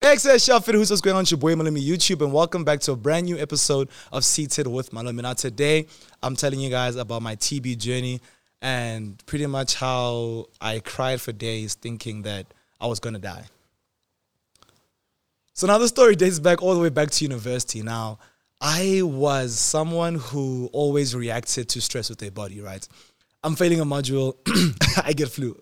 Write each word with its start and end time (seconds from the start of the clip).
XS 0.00 0.46
Shuffle, 0.46 0.74
who's 0.74 0.90
what's 0.90 1.02
going 1.02 1.16
on? 1.16 1.22
It's 1.22 1.32
your 1.32 1.38
boy 1.38 1.56
Malumi 1.56 1.84
YouTube, 1.84 2.22
and 2.22 2.32
welcome 2.32 2.62
back 2.62 2.78
to 2.82 2.92
a 2.92 2.96
brand 2.96 3.26
new 3.26 3.36
episode 3.36 3.88
of 4.12 4.24
Seated 4.24 4.68
with 4.68 4.92
Malumi. 4.92 5.22
Now, 5.22 5.32
today 5.32 5.86
I'm 6.22 6.36
telling 6.36 6.60
you 6.60 6.70
guys 6.70 6.94
about 6.94 7.20
my 7.20 7.34
TB 7.34 7.78
journey 7.78 8.20
and 8.62 9.20
pretty 9.26 9.46
much 9.46 9.74
how 9.74 10.46
I 10.60 10.78
cried 10.78 11.20
for 11.20 11.32
days 11.32 11.74
thinking 11.74 12.22
that 12.22 12.46
I 12.80 12.86
was 12.86 13.00
gonna 13.00 13.18
die. 13.18 13.46
So 15.54 15.66
now 15.66 15.78
the 15.78 15.88
story 15.88 16.14
dates 16.14 16.38
back 16.38 16.62
all 16.62 16.74
the 16.74 16.80
way 16.80 16.90
back 16.90 17.10
to 17.10 17.24
university. 17.24 17.82
Now, 17.82 18.20
I 18.60 19.02
was 19.02 19.58
someone 19.58 20.14
who 20.14 20.70
always 20.72 21.16
reacted 21.16 21.68
to 21.70 21.80
stress 21.80 22.08
with 22.08 22.20
their 22.20 22.30
body, 22.30 22.60
right? 22.60 22.86
I'm 23.44 23.54
failing 23.54 23.80
a 23.80 23.84
module, 23.84 24.34
I 25.04 25.12
get 25.12 25.28
flu. 25.28 25.56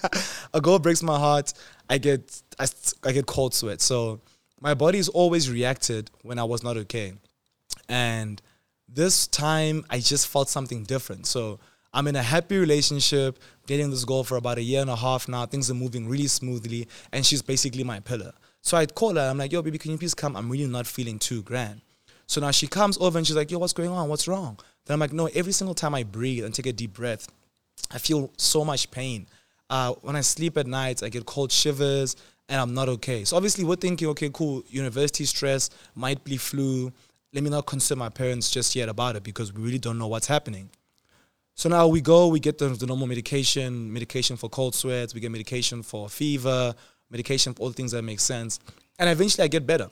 a 0.54 0.60
girl 0.60 0.78
breaks 0.78 1.02
my 1.02 1.18
heart, 1.18 1.52
I 1.88 1.98
get 1.98 2.42
I, 2.58 2.66
I 3.04 3.12
get 3.12 3.26
cold 3.26 3.54
sweat. 3.54 3.80
So 3.80 4.20
my 4.60 4.74
body's 4.74 5.08
always 5.08 5.50
reacted 5.50 6.10
when 6.22 6.38
I 6.38 6.44
was 6.44 6.62
not 6.62 6.76
okay. 6.76 7.14
And 7.88 8.40
this 8.88 9.26
time 9.26 9.84
I 9.88 9.98
just 9.98 10.28
felt 10.28 10.48
something 10.48 10.84
different. 10.84 11.26
So 11.26 11.58
I'm 11.94 12.06
in 12.06 12.16
a 12.16 12.22
happy 12.22 12.56
relationship, 12.58 13.38
dating 13.66 13.90
this 13.90 14.04
girl 14.04 14.24
for 14.24 14.36
about 14.36 14.58
a 14.58 14.62
year 14.62 14.80
and 14.80 14.90
a 14.90 14.96
half 14.96 15.28
now. 15.28 15.44
Things 15.46 15.70
are 15.70 15.74
moving 15.74 16.08
really 16.08 16.26
smoothly, 16.26 16.88
and 17.12 17.24
she's 17.24 17.42
basically 17.42 17.84
my 17.84 18.00
pillar. 18.00 18.32
So 18.62 18.76
I'd 18.76 18.94
call 18.94 19.16
her. 19.16 19.20
I'm 19.20 19.38
like, 19.38 19.52
yo, 19.52 19.60
baby, 19.60 19.78
can 19.78 19.90
you 19.90 19.98
please 19.98 20.14
come? 20.14 20.36
I'm 20.36 20.50
really 20.50 20.66
not 20.66 20.86
feeling 20.86 21.18
too 21.18 21.42
grand. 21.42 21.82
So 22.32 22.40
now 22.40 22.50
she 22.50 22.66
comes 22.66 22.96
over 22.96 23.18
and 23.18 23.26
she's 23.26 23.36
like, 23.36 23.50
yo, 23.50 23.58
what's 23.58 23.74
going 23.74 23.90
on? 23.90 24.08
What's 24.08 24.26
wrong? 24.26 24.58
Then 24.86 24.94
I'm 24.94 25.00
like, 25.00 25.12
no, 25.12 25.26
every 25.34 25.52
single 25.52 25.74
time 25.74 25.94
I 25.94 26.02
breathe 26.02 26.46
and 26.46 26.54
take 26.54 26.64
a 26.64 26.72
deep 26.72 26.94
breath, 26.94 27.28
I 27.90 27.98
feel 27.98 28.32
so 28.38 28.64
much 28.64 28.90
pain. 28.90 29.26
Uh, 29.68 29.92
when 30.00 30.16
I 30.16 30.22
sleep 30.22 30.56
at 30.56 30.66
night, 30.66 31.02
I 31.02 31.10
get 31.10 31.26
cold 31.26 31.52
shivers 31.52 32.16
and 32.48 32.58
I'm 32.58 32.72
not 32.72 32.88
okay. 32.88 33.24
So 33.24 33.36
obviously 33.36 33.64
we're 33.64 33.76
thinking, 33.76 34.08
okay, 34.08 34.30
cool, 34.32 34.64
university 34.70 35.26
stress, 35.26 35.68
might 35.94 36.24
be 36.24 36.38
flu. 36.38 36.90
Let 37.34 37.44
me 37.44 37.50
not 37.50 37.66
concern 37.66 37.98
my 37.98 38.08
parents 38.08 38.50
just 38.50 38.74
yet 38.74 38.88
about 38.88 39.14
it 39.14 39.24
because 39.24 39.52
we 39.52 39.62
really 39.62 39.78
don't 39.78 39.98
know 39.98 40.08
what's 40.08 40.26
happening. 40.26 40.70
So 41.54 41.68
now 41.68 41.86
we 41.86 42.00
go, 42.00 42.28
we 42.28 42.40
get 42.40 42.56
the, 42.56 42.68
the 42.68 42.86
normal 42.86 43.08
medication, 43.08 43.92
medication 43.92 44.38
for 44.38 44.48
cold 44.48 44.74
sweats, 44.74 45.12
we 45.12 45.20
get 45.20 45.30
medication 45.30 45.82
for 45.82 46.08
fever, 46.08 46.74
medication 47.10 47.52
for 47.52 47.64
all 47.64 47.68
the 47.68 47.74
things 47.74 47.92
that 47.92 48.00
make 48.00 48.20
sense. 48.20 48.58
And 48.98 49.10
eventually 49.10 49.44
I 49.44 49.48
get 49.48 49.66
better. 49.66 49.90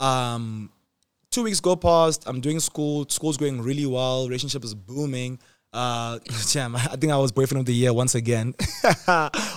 Um, 0.00 0.70
two 1.30 1.44
weeks 1.44 1.60
go 1.60 1.76
past, 1.76 2.24
I'm 2.26 2.40
doing 2.40 2.60
school, 2.60 3.06
school's 3.08 3.36
going 3.36 3.62
really 3.62 3.86
well, 3.86 4.26
relationship 4.26 4.64
is 4.64 4.74
booming. 4.74 5.38
Uh, 5.72 6.18
damn, 6.52 6.74
I 6.74 6.96
think 6.96 7.12
I 7.12 7.16
was 7.16 7.30
boyfriend 7.30 7.60
of 7.60 7.66
the 7.66 7.74
year 7.74 7.92
once 7.92 8.14
again. 8.14 8.54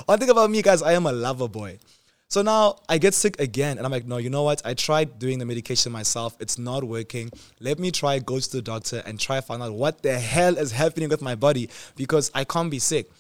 One 0.05 0.19
thing 0.19 0.29
about 0.29 0.51
me, 0.51 0.61
guys, 0.61 0.81
I 0.83 0.93
am 0.93 1.07
a 1.07 1.11
lover 1.11 1.47
boy. 1.47 1.79
So 2.29 2.41
now 2.41 2.77
I 2.89 2.97
get 2.97 3.13
sick 3.13 3.39
again, 3.39 3.77
and 3.77 3.85
I'm 3.85 3.91
like, 3.91 4.05
no, 4.05 4.17
you 4.17 4.29
know 4.29 4.43
what? 4.43 4.61
I 4.65 4.73
tried 4.73 5.19
doing 5.19 5.37
the 5.37 5.45
medication 5.45 5.91
myself. 5.91 6.35
It's 6.39 6.57
not 6.57 6.83
working. 6.83 7.29
Let 7.59 7.77
me 7.77 7.91
try 7.91 8.17
go 8.19 8.39
to 8.39 8.51
the 8.51 8.61
doctor 8.61 9.03
and 9.05 9.19
try 9.19 9.39
find 9.41 9.61
out 9.61 9.73
what 9.73 10.01
the 10.01 10.17
hell 10.17 10.57
is 10.57 10.71
happening 10.71 11.09
with 11.09 11.21
my 11.21 11.35
body 11.35 11.69
because 11.95 12.31
I 12.33 12.43
can't 12.43 12.71
be 12.71 12.79
sick. 12.79 13.11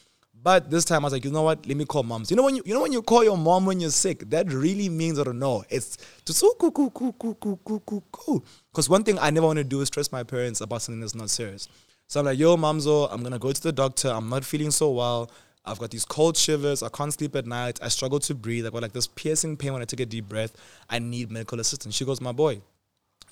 But 0.43 0.69
this 0.69 0.83
time 0.83 1.03
I 1.03 1.05
was 1.05 1.13
like, 1.13 1.23
you 1.23 1.31
know 1.31 1.43
what? 1.43 1.65
Let 1.65 1.77
me 1.77 1.85
call 1.85 2.03
moms. 2.03 2.29
You 2.29 2.35
know 2.35 2.43
when 2.43 2.57
you, 2.57 2.63
you 2.65 2.73
know 2.73 2.81
when 2.81 2.91
you 2.91 3.01
call 3.01 3.23
your 3.23 3.37
mom 3.37 3.65
when 3.65 3.79
you're 3.79 3.89
sick, 3.91 4.29
that 4.29 4.51
really 4.51 4.89
means 4.89 5.17
I 5.17 5.23
know. 5.23 5.63
It's 5.69 5.97
just 6.25 6.43
cool, 6.59 6.69
cool, 6.69 6.91
cool, 6.91 7.13
cool, 7.13 7.35
cool, 7.35 7.59
cool, 7.63 7.81
cool, 7.85 8.03
cool. 8.11 8.45
Because 8.69 8.89
one 8.89 9.03
thing 9.03 9.17
I 9.19 9.29
never 9.29 9.47
want 9.47 9.57
to 9.57 9.63
do 9.63 9.79
is 9.79 9.87
stress 9.87 10.11
my 10.11 10.23
parents 10.23 10.59
about 10.59 10.81
something 10.81 10.99
that's 10.99 11.15
not 11.15 11.29
serious. 11.29 11.69
So 12.07 12.19
I'm 12.19 12.25
like, 12.25 12.37
yo, 12.37 12.57
Mamzo, 12.57 13.07
I'm 13.09 13.23
gonna 13.23 13.39
go 13.39 13.53
to 13.53 13.61
the 13.63 13.71
doctor. 13.71 14.09
I'm 14.09 14.27
not 14.27 14.43
feeling 14.43 14.71
so 14.71 14.91
well. 14.91 15.31
I've 15.63 15.79
got 15.79 15.91
these 15.91 16.03
cold 16.03 16.35
shivers. 16.35 16.83
I 16.83 16.89
can't 16.89 17.13
sleep 17.13 17.37
at 17.37 17.45
night. 17.45 17.79
I 17.81 17.87
struggle 17.87 18.19
to 18.19 18.35
breathe. 18.35 18.65
I've 18.65 18.73
got 18.73 18.81
like 18.81 18.91
this 18.91 19.07
piercing 19.07 19.55
pain 19.55 19.71
when 19.71 19.81
I 19.81 19.85
take 19.85 20.01
a 20.01 20.05
deep 20.05 20.27
breath. 20.27 20.51
I 20.89 20.99
need 20.99 21.31
medical 21.31 21.61
assistance. 21.61 21.95
She 21.95 22.03
goes, 22.03 22.19
my 22.19 22.33
boy, 22.33 22.59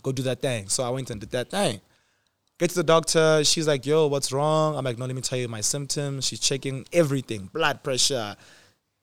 go 0.01 0.13
do 0.13 0.23
that 0.23 0.41
thing. 0.41 0.69
So 0.69 0.83
I 0.83 0.89
went 0.89 1.09
and 1.09 1.19
did 1.19 1.31
that 1.31 1.49
thing. 1.49 1.81
Get 2.61 2.69
to 2.69 2.75
the 2.75 2.83
doctor. 2.83 3.43
She's 3.43 3.67
like, 3.67 3.87
yo, 3.87 4.05
what's 4.05 4.31
wrong? 4.31 4.77
I'm 4.77 4.85
like, 4.85 4.99
no, 4.99 5.07
let 5.07 5.15
me 5.15 5.23
tell 5.23 5.39
you 5.39 5.47
my 5.47 5.61
symptoms. 5.61 6.27
She's 6.27 6.39
checking 6.39 6.85
everything 6.93 7.49
blood 7.51 7.81
pressure, 7.81 8.35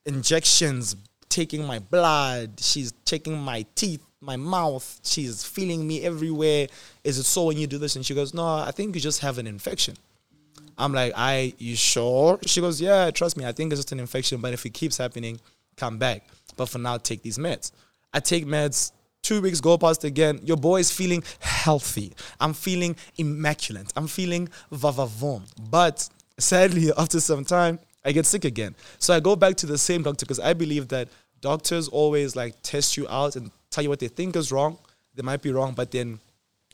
injections, 0.07 0.95
taking 1.29 1.65
my 1.65 1.81
blood. 1.81 2.61
She's 2.61 2.95
checking 3.05 3.37
my 3.37 3.67
teeth, 3.75 4.01
my 4.21 4.37
mouth. 4.37 5.01
She's 5.03 5.43
feeling 5.43 5.89
me 5.89 6.05
everywhere. 6.05 6.69
Is 7.03 7.19
it 7.19 7.25
so 7.25 7.47
when 7.47 7.57
you 7.57 7.67
do 7.67 7.79
this? 7.79 7.97
And 7.97 8.07
she 8.07 8.15
goes, 8.15 8.33
no, 8.33 8.47
I 8.47 8.71
think 8.71 8.95
you 8.95 9.01
just 9.01 9.23
have 9.23 9.39
an 9.39 9.49
infection. 9.49 9.97
I'm 10.79 10.93
like, 10.93 11.15
I, 11.17 11.53
you 11.59 11.75
sure? 11.75 12.39
She 12.47 12.61
goes, 12.61 12.81
yeah, 12.81 13.11
trust 13.11 13.37
me. 13.37 13.45
I 13.45 13.51
think 13.51 13.73
it's 13.73 13.81
just 13.81 13.91
an 13.91 13.99
infection, 13.99 14.41
but 14.41 14.53
if 14.53 14.65
it 14.67 14.71
keeps 14.71 14.97
happening, 14.97 15.41
come 15.77 15.99
back. 15.99 16.29
But 16.57 16.69
for 16.69 16.79
now, 16.79 16.97
take 16.97 17.23
these 17.23 17.39
meds. 17.39 17.73
I 18.15 18.21
take 18.21 18.47
meds. 18.47 18.93
Two 19.29 19.43
weeks 19.43 19.61
go 19.61 19.77
past 19.77 20.05
again. 20.05 20.41
Your 20.43 20.57
boy 20.57 20.81
is 20.81 20.91
feeling 20.91 21.23
healthy. 21.41 22.15
I'm 22.41 22.55
feeling 22.55 22.97
immaculate. 23.19 23.93
I'm 23.95 24.07
feeling 24.07 24.49
vavavon. 24.73 25.43
But 25.71 26.09
sadly, 26.39 26.91
after 26.97 27.21
some 27.21 27.45
time, 27.45 27.79
I 28.03 28.13
get 28.13 28.25
sick 28.25 28.47
again. 28.47 28.75
So 28.99 29.13
I 29.13 29.21
go 29.21 29.37
back 29.37 29.57
to 29.57 29.67
the 29.67 29.77
same 29.77 30.03
doctor 30.03 30.25
because 30.25 30.41
I 30.41 30.55
believe 30.55 30.89
that 30.89 31.11
doctors 31.43 31.89
always 31.89 32.37
like 32.37 32.55
test 32.63 32.97
you 32.97 33.07
out 33.07 33.37
and 33.37 33.51
tell 33.71 33.85
you 33.85 33.91
what 33.91 33.99
they 33.99 34.09
think 34.09 34.35
is 34.35 34.51
wrong. 34.51 34.79
They 35.15 35.21
might 35.21 35.43
be 35.43 35.53
wrong, 35.53 35.75
but 35.75 35.91
then 35.91 36.21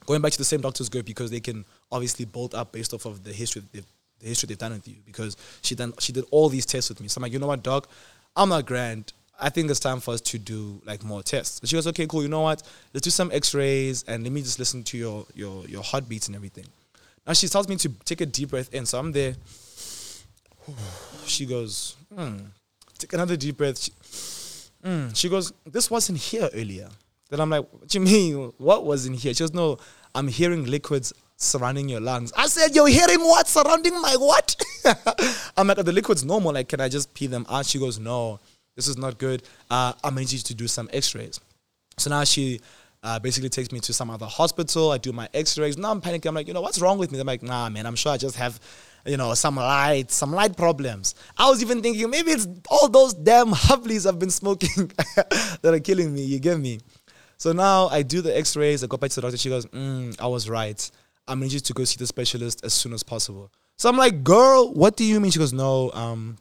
going 0.06 0.22
back 0.22 0.30
to 0.30 0.38
the 0.38 0.44
same 0.44 0.60
doctors 0.60 0.88
good 0.88 1.04
because 1.04 1.32
they 1.32 1.40
can 1.40 1.64
obviously 1.90 2.24
build 2.24 2.54
up 2.54 2.70
based 2.70 2.94
off 2.94 3.04
of 3.04 3.24
the 3.24 3.32
history 3.32 3.64
the 3.72 3.82
history 4.28 4.46
they've 4.46 4.56
done 4.58 4.74
with 4.74 4.86
you. 4.86 4.98
Because 5.04 5.36
she 5.62 5.74
done 5.74 5.92
she 5.98 6.12
did 6.12 6.24
all 6.30 6.48
these 6.48 6.66
tests 6.66 6.88
with 6.88 7.00
me. 7.00 7.08
So 7.08 7.18
I'm 7.18 7.22
like, 7.22 7.32
you 7.32 7.40
know 7.40 7.48
what, 7.48 7.64
doc, 7.64 7.88
I'm 8.36 8.50
not 8.50 8.64
grand. 8.64 9.12
I 9.40 9.50
think 9.50 9.70
it's 9.70 9.80
time 9.80 10.00
for 10.00 10.14
us 10.14 10.20
to 10.22 10.38
do 10.38 10.80
like 10.84 11.02
more 11.02 11.22
tests. 11.22 11.60
And 11.60 11.68
she 11.68 11.76
goes, 11.76 11.86
okay, 11.88 12.06
cool. 12.06 12.22
You 12.22 12.28
know 12.28 12.42
what? 12.42 12.62
Let's 12.92 13.04
do 13.04 13.10
some 13.10 13.30
X-rays 13.32 14.04
and 14.04 14.22
let 14.22 14.32
me 14.32 14.42
just 14.42 14.58
listen 14.58 14.82
to 14.84 14.98
your 14.98 15.26
your 15.34 15.66
your 15.66 15.82
heartbeats 15.82 16.28
and 16.28 16.36
everything. 16.36 16.66
Now 17.26 17.32
she 17.32 17.48
tells 17.48 17.68
me 17.68 17.76
to 17.76 17.88
take 18.04 18.20
a 18.20 18.26
deep 18.26 18.50
breath 18.50 18.72
in. 18.72 18.86
So 18.86 18.98
I'm 18.98 19.12
there. 19.12 19.34
She 21.26 21.46
goes, 21.46 21.96
hmm. 22.14 22.36
take 22.98 23.14
another 23.14 23.34
deep 23.34 23.56
breath. 23.56 23.78
She, 23.78 23.92
hmm. 24.84 25.08
she 25.14 25.30
goes, 25.30 25.54
this 25.64 25.90
wasn't 25.90 26.18
here 26.18 26.50
earlier. 26.52 26.90
Then 27.30 27.40
I'm 27.40 27.48
like, 27.48 27.66
what 27.72 27.88
do 27.88 27.98
you 27.98 28.04
mean? 28.04 28.52
What 28.58 28.84
was 28.84 29.06
in 29.06 29.14
here? 29.14 29.32
She 29.32 29.42
goes, 29.42 29.54
no, 29.54 29.78
I'm 30.14 30.28
hearing 30.28 30.66
liquids 30.66 31.14
surrounding 31.36 31.88
your 31.88 32.00
lungs. 32.00 32.30
I 32.36 32.46
said, 32.46 32.74
you're 32.74 32.88
hearing 32.88 33.20
what 33.20 33.48
surrounding 33.48 34.00
my 34.00 34.16
what? 34.18 34.54
I'm 35.56 35.66
like, 35.66 35.78
are 35.78 35.82
the 35.82 35.92
liquids 35.92 36.24
normal? 36.24 36.52
Like, 36.52 36.68
can 36.68 36.80
I 36.80 36.90
just 36.90 37.14
pee 37.14 37.26
them 37.26 37.46
out? 37.48 37.66
She 37.66 37.78
goes, 37.78 37.98
no, 37.98 38.38
this 38.76 38.88
is 38.88 38.96
not 38.98 39.18
good. 39.18 39.42
Uh, 39.70 39.92
to 40.02 40.10
need 40.14 40.32
you 40.32 40.38
to 40.38 40.54
do 40.54 40.66
some 40.66 40.88
x-rays. 40.92 41.40
So 41.98 42.10
now 42.10 42.24
she 42.24 42.60
uh, 43.02 43.18
basically 43.18 43.50
takes 43.50 43.70
me 43.70 43.80
to 43.80 43.92
some 43.92 44.10
other 44.10 44.26
hospital. 44.26 44.90
I 44.90 44.98
do 44.98 45.12
my 45.12 45.28
x-rays. 45.34 45.78
Now 45.78 45.90
I'm 45.90 46.00
panicking. 46.00 46.26
I'm 46.26 46.34
like, 46.34 46.48
you 46.48 46.54
know, 46.54 46.62
what's 46.62 46.80
wrong 46.80 46.98
with 46.98 47.12
me? 47.12 47.18
They're 47.18 47.24
like, 47.24 47.42
nah, 47.42 47.68
man, 47.68 47.86
I'm 47.86 47.96
sure 47.96 48.12
I 48.12 48.16
just 48.16 48.36
have, 48.36 48.58
you 49.04 49.16
know, 49.16 49.34
some 49.34 49.56
light, 49.56 50.10
some 50.10 50.32
light 50.32 50.56
problems. 50.56 51.14
I 51.36 51.48
was 51.48 51.62
even 51.62 51.82
thinking 51.82 52.08
maybe 52.10 52.32
it's 52.32 52.48
all 52.68 52.88
those 52.88 53.14
damn 53.14 53.48
Hubleys 53.52 54.08
I've 54.08 54.18
been 54.18 54.30
smoking 54.30 54.90
that 55.16 55.74
are 55.74 55.80
killing 55.80 56.12
me. 56.12 56.22
You 56.24 56.40
get 56.40 56.58
me? 56.58 56.80
So 57.36 57.52
now 57.52 57.88
I 57.88 58.02
do 58.02 58.22
the 58.22 58.36
x-rays. 58.36 58.82
I 58.82 58.86
go 58.86 58.96
back 58.96 59.10
to 59.10 59.16
the 59.16 59.22
doctor. 59.22 59.36
She 59.36 59.50
goes, 59.50 59.66
mm, 59.66 60.18
I 60.20 60.26
was 60.26 60.48
right. 60.48 60.90
I'm 61.28 61.38
going 61.38 61.50
to 61.50 61.60
to 61.60 61.72
go 61.72 61.84
see 61.84 61.96
the 61.98 62.06
specialist 62.06 62.64
as 62.64 62.74
soon 62.74 62.92
as 62.92 63.02
possible. 63.02 63.50
So 63.76 63.88
I'm 63.88 63.96
like, 63.96 64.22
girl, 64.24 64.72
what 64.72 64.96
do 64.96 65.04
you 65.04 65.20
mean? 65.20 65.30
She 65.30 65.38
goes, 65.38 65.52
no, 65.52 65.90
um, 65.92 66.36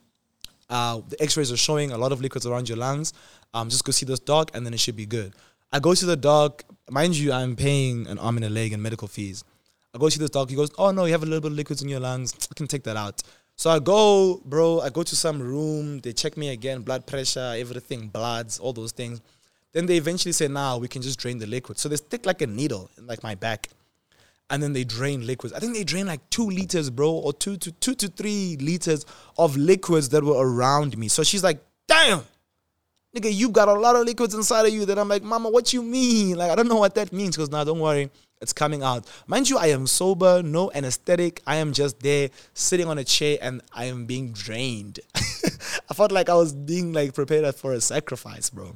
uh, 0.73 1.01
the 1.07 1.21
x-rays 1.21 1.51
are 1.51 1.57
showing 1.57 1.91
a 1.91 1.97
lot 1.97 2.11
of 2.11 2.19
liquids 2.19 2.45
around 2.47 2.67
your 2.67 2.79
lungs. 2.79 3.13
Um, 3.53 3.69
just 3.69 3.85
go 3.85 3.91
see 3.91 4.07
this 4.07 4.19
doc 4.19 4.51
and 4.55 4.65
then 4.65 4.73
it 4.73 4.79
should 4.79 4.95
be 4.95 5.05
good. 5.05 5.33
I 5.71 5.79
go 5.79 5.93
to 5.93 6.05
the 6.05 6.15
doc. 6.15 6.63
Mind 6.89 7.15
you, 7.15 7.31
I'm 7.31 7.55
paying 7.55 8.07
an 8.07 8.17
arm 8.17 8.37
and 8.37 8.45
a 8.45 8.49
leg 8.49 8.73
and 8.73 8.81
medical 8.81 9.07
fees. 9.07 9.43
I 9.93 9.99
go 9.99 10.09
see 10.09 10.19
this 10.19 10.31
doc. 10.31 10.49
He 10.49 10.55
goes, 10.55 10.71
oh 10.79 10.89
no, 10.89 11.05
you 11.05 11.11
have 11.11 11.21
a 11.21 11.27
little 11.27 11.41
bit 11.41 11.51
of 11.51 11.57
liquids 11.57 11.83
in 11.83 11.89
your 11.89 11.99
lungs. 11.99 12.33
I 12.51 12.55
can 12.55 12.65
take 12.67 12.83
that 12.85 12.97
out. 12.97 13.21
So 13.55 13.69
I 13.69 13.77
go, 13.77 14.41
bro, 14.45 14.79
I 14.81 14.89
go 14.89 15.03
to 15.03 15.15
some 15.15 15.39
room. 15.39 15.99
They 15.99 16.11
check 16.11 16.37
me 16.37 16.49
again, 16.49 16.81
blood 16.81 17.05
pressure, 17.05 17.53
everything, 17.55 18.07
bloods, 18.07 18.57
all 18.57 18.73
those 18.73 18.91
things. 18.91 19.21
Then 19.73 19.85
they 19.85 19.97
eventually 19.97 20.31
say, 20.31 20.47
nah, 20.47 20.77
we 20.77 20.87
can 20.87 21.03
just 21.03 21.19
drain 21.19 21.37
the 21.37 21.45
liquid. 21.45 21.77
So 21.77 21.87
they 21.87 21.97
stick 21.97 22.25
like 22.25 22.41
a 22.41 22.47
needle 22.47 22.89
in 22.97 23.05
like 23.05 23.21
my 23.21 23.35
back. 23.35 23.69
And 24.49 24.61
then 24.61 24.73
they 24.73 24.83
drain 24.83 25.25
liquids. 25.25 25.53
I 25.53 25.59
think 25.59 25.73
they 25.73 25.83
drain 25.83 26.05
like 26.05 26.29
two 26.29 26.45
liters, 26.45 26.89
bro, 26.89 27.11
or 27.11 27.33
two 27.33 27.57
to 27.57 27.71
two 27.71 27.95
to 27.95 28.07
three 28.07 28.57
liters 28.59 29.05
of 29.37 29.57
liquids 29.57 30.09
that 30.09 30.23
were 30.23 30.37
around 30.37 30.97
me. 30.97 31.07
So 31.07 31.23
she's 31.23 31.43
like, 31.43 31.63
damn, 31.87 32.23
nigga, 33.15 33.33
you 33.33 33.49
got 33.49 33.67
a 33.67 33.73
lot 33.73 33.95
of 33.95 34.05
liquids 34.05 34.35
inside 34.35 34.67
of 34.67 34.73
you. 34.73 34.85
That 34.85 34.99
I'm 34.99 35.07
like, 35.07 35.23
mama, 35.23 35.49
what 35.49 35.73
you 35.73 35.81
mean? 35.81 36.37
Like, 36.37 36.51
I 36.51 36.55
don't 36.55 36.67
know 36.67 36.77
what 36.77 36.95
that 36.95 37.11
means. 37.13 37.35
Because 37.35 37.49
now, 37.49 37.63
don't 37.63 37.79
worry, 37.79 38.11
it's 38.41 38.53
coming 38.53 38.83
out. 38.83 39.07
Mind 39.25 39.49
you, 39.49 39.57
I 39.57 39.67
am 39.67 39.87
sober, 39.87 40.43
no 40.43 40.71
anesthetic. 40.75 41.41
I 41.47 41.55
am 41.55 41.73
just 41.73 42.01
there 42.01 42.29
sitting 42.53 42.87
on 42.87 42.97
a 42.97 43.03
chair 43.03 43.37
and 43.41 43.61
I 43.73 43.85
am 43.85 44.05
being 44.05 44.33
drained. 44.33 44.99
I 45.15 45.93
felt 45.93 46.11
like 46.11 46.29
I 46.29 46.35
was 46.35 46.53
being 46.53 46.93
like 46.93 47.13
prepared 47.13 47.55
for 47.55 47.73
a 47.73 47.81
sacrifice, 47.81 48.49
bro 48.49 48.75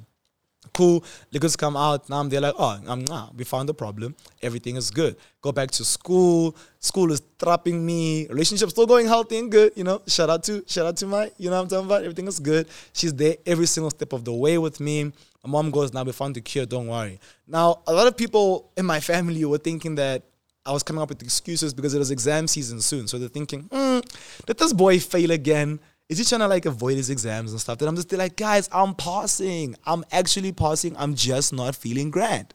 cool. 0.77 1.03
Liquids 1.31 1.55
come 1.55 1.75
out. 1.75 2.07
Now 2.09 2.23
they're 2.23 2.41
like, 2.41 2.53
oh, 2.57 2.79
nah, 2.85 3.29
we 3.35 3.43
found 3.43 3.67
the 3.67 3.73
problem. 3.73 4.15
Everything 4.41 4.75
is 4.75 4.91
good. 4.91 5.15
Go 5.41 5.51
back 5.51 5.71
to 5.71 5.83
school. 5.83 6.55
School 6.79 7.11
is 7.11 7.21
trapping 7.39 7.83
me. 7.83 8.27
Relationship 8.27 8.69
still 8.69 8.85
going 8.85 9.07
healthy 9.07 9.39
and 9.39 9.51
good. 9.51 9.73
You 9.75 9.83
know, 9.83 10.01
shout 10.07 10.29
out 10.29 10.43
to 10.43 10.63
shout 10.67 10.85
out 10.85 10.97
to 10.97 11.07
my. 11.07 11.31
You 11.37 11.49
know 11.49 11.55
what 11.57 11.63
I'm 11.63 11.69
talking 11.69 11.85
about. 11.87 12.01
Everything 12.03 12.27
is 12.27 12.39
good. 12.39 12.67
She's 12.93 13.13
there 13.13 13.35
every 13.45 13.65
single 13.65 13.89
step 13.89 14.13
of 14.13 14.23
the 14.23 14.33
way 14.33 14.57
with 14.57 14.79
me. 14.79 15.11
My 15.43 15.49
mom 15.51 15.71
goes, 15.71 15.93
now 15.93 16.03
we 16.03 16.11
found 16.11 16.35
the 16.35 16.41
cure, 16.41 16.65
don't 16.65 16.87
worry. 16.87 17.19
Now, 17.47 17.81
a 17.87 17.93
lot 17.93 18.07
of 18.07 18.17
people 18.17 18.71
in 18.75 18.85
my 18.85 18.99
family 18.99 19.45
were 19.45 19.57
thinking 19.57 19.95
that 19.95 20.23
I 20.65 20.71
was 20.71 20.83
coming 20.83 21.01
up 21.01 21.09
with 21.09 21.21
excuses 21.23 21.73
because 21.73 21.93
it 21.93 21.99
was 21.99 22.11
exam 22.11 22.47
season 22.47 22.81
soon. 22.81 23.07
So 23.07 23.17
they're 23.17 23.29
thinking, 23.29 23.61
hmm, 23.71 23.99
did 24.45 24.57
this 24.57 24.73
boy 24.73 24.99
fail 24.99 25.31
again? 25.31 25.79
Is 26.09 26.17
he 26.17 26.23
trying 26.23 26.39
to 26.39 26.47
like 26.47 26.65
avoid 26.65 26.95
his 26.95 27.09
exams 27.09 27.51
and 27.51 27.59
stuff? 27.59 27.79
Then 27.79 27.89
I'm 27.89 27.95
just 27.95 28.11
like, 28.13 28.37
guys, 28.37 28.69
I'm 28.71 28.95
passing. 28.95 29.75
I'm 29.85 30.05
actually 30.11 30.53
passing. 30.53 30.95
I'm 30.97 31.15
just 31.15 31.51
not 31.51 31.75
feeling 31.75 32.11
grand. 32.11 32.53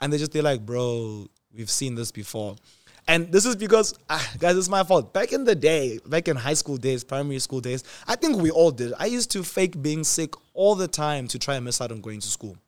And 0.00 0.12
they 0.12 0.18
just, 0.18 0.32
they're 0.32 0.42
like, 0.42 0.66
bro, 0.66 1.28
we've 1.56 1.70
seen 1.70 1.94
this 1.94 2.10
before. 2.10 2.56
And 3.06 3.32
this 3.32 3.46
is 3.46 3.56
because, 3.56 3.94
ah, 4.10 4.32
guys, 4.38 4.56
it's 4.56 4.68
my 4.68 4.84
fault. 4.84 5.14
Back 5.14 5.32
in 5.32 5.44
the 5.44 5.54
day, 5.54 5.98
back 6.06 6.28
in 6.28 6.36
high 6.36 6.54
school 6.54 6.76
days, 6.76 7.04
primary 7.04 7.38
school 7.38 7.60
days, 7.60 7.84
I 8.06 8.16
think 8.16 8.36
we 8.36 8.50
all 8.50 8.70
did. 8.70 8.92
I 8.98 9.06
used 9.06 9.30
to 9.30 9.42
fake 9.42 9.80
being 9.80 10.04
sick 10.04 10.34
all 10.52 10.74
the 10.74 10.88
time 10.88 11.26
to 11.28 11.38
try 11.38 11.54
and 11.54 11.64
miss 11.64 11.80
out 11.80 11.90
on 11.90 12.00
going 12.00 12.20
to 12.20 12.28
school. 12.28 12.58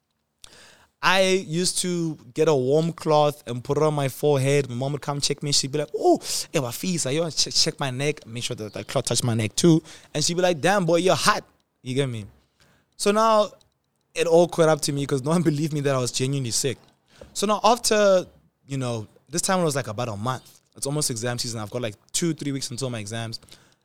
I 1.03 1.23
used 1.23 1.79
to 1.79 2.19
get 2.35 2.49
a 2.49 2.55
warm 2.55 2.93
cloth 2.93 3.43
and 3.47 3.65
put 3.65 3.79
it 3.79 3.83
on 3.83 3.95
my 3.95 4.09
forehead. 4.09 4.69
My 4.69 4.75
mom 4.75 4.93
would 4.93 5.01
come 5.01 5.21
check 5.21 5.43
me. 5.43 5.53
She'd 5.53 5.73
be 5.73 5.79
like, 5.79 5.89
"Oh, 5.97 6.21
hey, 6.53 6.61
my 6.61 6.73
feet. 6.73 7.07
I 7.07 7.11
you 7.11 7.31
check, 7.31 7.55
check 7.55 7.81
my 7.81 7.91
neck. 7.91 8.27
Make 8.27 8.45
sure 8.45 8.57
that 8.57 8.75
the 8.75 8.85
cloth 8.85 9.07
touched 9.07 9.25
my 9.25 9.35
neck 9.35 9.57
too." 9.57 9.83
And 10.13 10.23
she'd 10.23 10.37
be 10.37 10.43
like, 10.43 10.61
"Damn, 10.61 10.85
boy, 10.85 10.97
you're 10.97 11.15
hot." 11.15 11.45
You 11.83 11.95
get 11.95 12.09
me? 12.09 12.27
So 12.97 13.13
now 13.13 13.51
it 14.15 14.27
all 14.27 14.47
caught 14.47 14.69
up 14.69 14.83
to 14.83 14.93
me 14.93 15.03
because 15.03 15.23
no 15.23 15.31
one 15.31 15.43
believed 15.51 15.73
me 15.73 15.81
that 15.81 15.95
I 15.95 15.99
was 15.99 16.13
genuinely 16.13 16.51
sick. 16.51 16.77
So 17.33 17.47
now 17.47 17.61
after 17.65 18.27
you 18.67 18.77
know 18.77 19.07
this 19.31 19.43
time 19.43 19.61
it 19.61 19.65
was 19.65 19.77
like 19.77 19.89
about 19.89 20.09
a 20.09 20.17
month. 20.17 20.61
It's 20.77 20.87
almost 20.87 21.11
exam 21.11 21.39
season. 21.39 21.61
I've 21.61 21.71
got 21.71 21.83
like 21.83 21.95
two, 22.13 22.35
three 22.35 22.53
weeks 22.53 22.71
until 22.71 22.91
my 22.91 22.99
exams. 22.99 23.41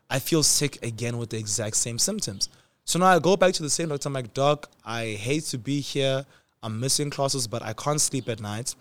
I 0.09 0.19
feel 0.19 0.44
sick 0.44 0.83
again 0.83 1.17
with 1.17 1.29
the 1.29 1.38
exact 1.38 1.77
same 1.77 1.97
symptoms. 1.97 2.50
So 2.83 3.00
now 3.00 3.07
I 3.07 3.19
go 3.19 3.35
back 3.35 3.53
to 3.56 3.63
the 3.63 3.69
same 3.69 3.89
doctor. 3.89 4.07
I'm 4.07 4.13
like, 4.13 4.33
Doc, 4.33 4.69
I 4.85 5.07
hate 5.07 5.44
to 5.45 5.57
be 5.57 5.81
here. 5.81 6.25
I'm 6.65 6.79
missing 6.79 7.12
classes, 7.12 7.45
but 7.45 7.62
I 7.62 7.73
can't 7.73 8.01
sleep 8.01 8.27
at 8.27 8.39
night. 8.41 8.73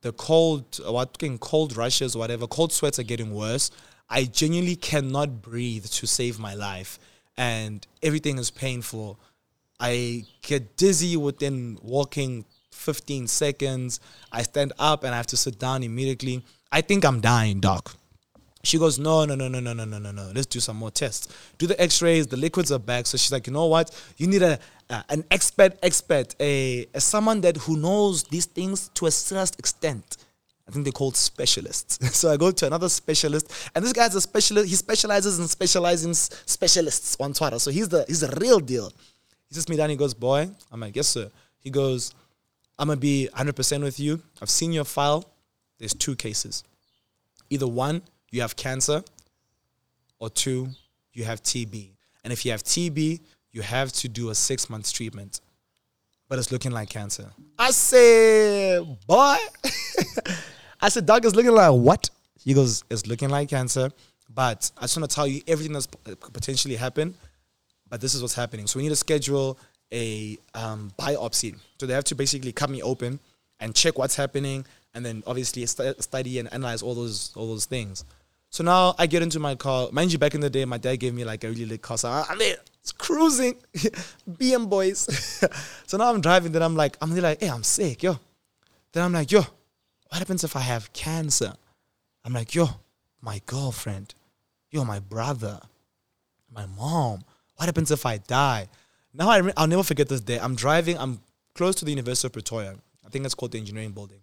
The 0.00 0.12
cold, 0.12 0.80
what 0.84 1.16
cold 1.38 1.76
rushes, 1.76 2.16
whatever, 2.16 2.48
cold 2.48 2.72
sweats 2.72 2.98
are 2.98 3.04
getting 3.04 3.32
worse. 3.32 3.70
I 4.08 4.24
genuinely 4.24 4.74
cannot 4.74 5.40
breathe 5.40 5.86
to 5.86 6.06
save 6.08 6.40
my 6.40 6.54
life, 6.54 6.98
and 7.36 7.86
everything 8.02 8.36
is 8.38 8.50
painful. 8.50 9.16
I 9.78 10.24
get 10.42 10.76
dizzy 10.76 11.16
within 11.16 11.78
walking 11.82 12.46
15 12.72 13.28
seconds. 13.28 14.00
I 14.32 14.42
stand 14.42 14.72
up 14.80 15.04
and 15.04 15.14
I 15.14 15.16
have 15.16 15.28
to 15.28 15.36
sit 15.36 15.56
down 15.58 15.84
immediately. 15.84 16.44
I 16.72 16.80
think 16.80 17.04
I'm 17.04 17.20
dying, 17.20 17.60
doc. 17.60 17.94
She 18.62 18.78
goes, 18.78 18.98
no, 18.98 19.24
no, 19.24 19.34
no, 19.34 19.48
no, 19.48 19.58
no, 19.60 19.72
no, 19.72 19.84
no, 19.84 19.98
no, 19.98 20.10
no. 20.10 20.32
Let's 20.34 20.46
do 20.46 20.60
some 20.60 20.76
more 20.76 20.90
tests. 20.90 21.28
Do 21.56 21.66
the 21.66 21.80
X-rays. 21.80 22.26
The 22.26 22.36
liquids 22.36 22.70
are 22.70 22.78
back. 22.78 23.06
So 23.06 23.16
she's 23.16 23.32
like, 23.32 23.46
you 23.46 23.52
know 23.52 23.66
what? 23.66 23.90
You 24.18 24.26
need 24.26 24.42
a 24.42 24.58
an 25.08 25.24
expert, 25.30 25.78
expert, 25.84 26.34
a, 26.40 26.84
a 26.92 27.00
someone 27.00 27.40
that 27.42 27.56
who 27.56 27.76
knows 27.76 28.24
these 28.24 28.46
things 28.46 28.88
to 28.94 29.06
a 29.06 29.10
certain 29.10 29.54
extent. 29.58 30.16
I 30.68 30.72
think 30.72 30.84
they're 30.84 30.92
called 30.92 31.16
specialists. 31.16 31.98
so 32.16 32.30
I 32.30 32.36
go 32.36 32.50
to 32.50 32.66
another 32.66 32.88
specialist, 32.88 33.70
and 33.74 33.84
this 33.84 33.92
guy's 33.92 34.14
a 34.14 34.20
specialist. 34.20 34.68
He 34.68 34.74
specializes 34.74 35.38
in 35.38 35.46
specializing 35.46 36.12
specialists 36.12 37.16
on 37.20 37.32
Twitter. 37.32 37.58
So 37.60 37.70
he's 37.70 37.88
the 37.88 38.04
he's 38.08 38.20
the 38.20 38.36
real 38.40 38.58
deal. 38.58 38.92
He 39.48 39.54
sits 39.54 39.68
me 39.68 39.76
down. 39.76 39.90
He 39.90 39.96
goes, 39.96 40.12
"Boy," 40.12 40.50
I'm 40.72 40.80
like, 40.80 40.96
"Yes, 40.96 41.08
sir." 41.08 41.30
He 41.60 41.70
goes, 41.70 42.12
I'm 42.80 42.88
gonna 42.88 42.98
be 42.98 43.28
100% 43.36 43.82
with 43.82 44.00
you. 44.00 44.22
I've 44.40 44.48
seen 44.48 44.72
your 44.72 44.84
file. 44.84 45.30
There's 45.78 45.92
two 45.92 46.16
cases. 46.16 46.64
Either 47.50 47.66
one, 47.66 48.00
you 48.30 48.40
have 48.40 48.56
cancer, 48.56 49.02
or 50.18 50.30
two, 50.30 50.68
you 51.12 51.24
have 51.24 51.42
TB. 51.42 51.90
And 52.22 52.32
if 52.32 52.44
you 52.44 52.52
have 52.52 52.62
TB, 52.62 53.20
you 53.52 53.62
have 53.62 53.92
to 53.94 54.08
do 54.08 54.30
a 54.30 54.34
six 54.34 54.70
months 54.70 54.92
treatment. 54.92 55.40
But 56.28 56.38
it's 56.38 56.52
looking 56.52 56.70
like 56.70 56.88
cancer. 56.88 57.26
I 57.58 57.70
say, 57.70 58.78
boy. 59.06 59.36
I 60.80 60.88
said, 60.88 61.06
dog 61.06 61.24
is 61.24 61.34
looking 61.34 61.50
like 61.50 61.72
what? 61.72 62.08
He 62.38 62.54
goes, 62.54 62.84
it's 62.88 63.06
looking 63.06 63.30
like 63.30 63.48
cancer. 63.48 63.90
But 64.32 64.70
I 64.78 64.82
just 64.82 64.96
want 64.96 65.10
to 65.10 65.14
tell 65.14 65.26
you 65.26 65.42
everything 65.48 65.72
that's 65.72 65.86
potentially 65.86 66.76
happened. 66.76 67.16
But 67.88 68.00
this 68.00 68.14
is 68.14 68.22
what's 68.22 68.34
happening. 68.34 68.68
So 68.68 68.78
we 68.78 68.84
need 68.84 68.90
to 68.90 68.96
schedule 68.96 69.58
a 69.92 70.38
um, 70.54 70.92
biopsy. 70.98 71.56
So 71.80 71.86
they 71.86 71.94
have 71.94 72.04
to 72.04 72.14
basically 72.14 72.52
cut 72.52 72.70
me 72.70 72.82
open 72.82 73.18
and 73.58 73.74
check 73.74 73.98
what's 73.98 74.14
happening, 74.16 74.64
and 74.94 75.04
then 75.04 75.22
obviously 75.26 75.66
st- 75.66 76.02
study 76.02 76.38
and 76.38 76.52
analyze 76.52 76.82
all 76.82 76.94
those 76.94 77.32
all 77.36 77.48
those 77.48 77.66
things. 77.66 78.04
So 78.50 78.64
now 78.64 78.96
I 78.98 79.06
get 79.06 79.22
into 79.22 79.38
my 79.38 79.54
car. 79.54 79.88
Mind 79.92 80.12
you, 80.12 80.18
back 80.18 80.34
in 80.34 80.40
the 80.40 80.50
day, 80.50 80.64
my 80.64 80.76
dad 80.76 80.96
gave 80.96 81.14
me 81.14 81.24
like 81.24 81.44
a 81.44 81.48
really 81.48 81.66
lit 81.66 81.82
car. 81.82 81.96
So 81.96 82.08
ah, 82.08 82.26
I'm 82.28 82.38
there, 82.38 82.56
it's 82.80 82.90
cruising, 82.90 83.54
BM 84.28 84.68
boys. 84.68 85.06
so 85.86 85.96
now 85.96 86.12
I'm 86.12 86.20
driving. 86.20 86.50
Then 86.50 86.62
I'm 86.62 86.74
like, 86.74 86.96
I'm 87.00 87.14
like, 87.14 87.40
hey, 87.40 87.48
I'm 87.48 87.62
sick, 87.62 88.02
yo. 88.02 88.18
Then 88.92 89.04
I'm 89.04 89.12
like, 89.12 89.30
yo, 89.30 89.42
what 90.08 90.18
happens 90.18 90.42
if 90.42 90.56
I 90.56 90.60
have 90.60 90.92
cancer? 90.92 91.54
I'm 92.24 92.32
like, 92.32 92.54
yo, 92.54 92.68
my 93.22 93.40
girlfriend, 93.46 94.14
yo, 94.70 94.84
my 94.84 94.98
brother, 94.98 95.60
my 96.52 96.66
mom. 96.66 97.24
What 97.54 97.66
happens 97.66 97.92
if 97.92 98.04
I 98.04 98.18
die? 98.18 98.68
Now 99.14 99.30
I 99.30 99.52
I'll 99.56 99.68
never 99.68 99.84
forget 99.84 100.08
this 100.08 100.20
day. 100.20 100.40
I'm 100.40 100.56
driving. 100.56 100.98
I'm 100.98 101.20
close 101.54 101.76
to 101.76 101.84
the 101.84 101.92
University 101.92 102.26
of 102.26 102.32
Pretoria. 102.32 102.74
I 103.06 103.10
think 103.10 103.24
it's 103.24 103.34
called 103.34 103.52
the 103.52 103.58
engineering 103.58 103.92
building. 103.92 104.20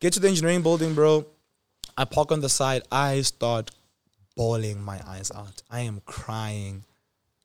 Get 0.00 0.12
to 0.14 0.20
the 0.20 0.28
engineering 0.28 0.62
building, 0.62 0.94
bro. 0.94 1.26
I 1.98 2.04
park 2.04 2.30
on 2.30 2.40
the 2.40 2.48
side. 2.48 2.82
I 2.92 3.22
start 3.22 3.72
bawling 4.36 4.80
my 4.80 5.00
eyes 5.04 5.32
out. 5.34 5.64
I 5.68 5.80
am 5.80 6.00
crying. 6.06 6.84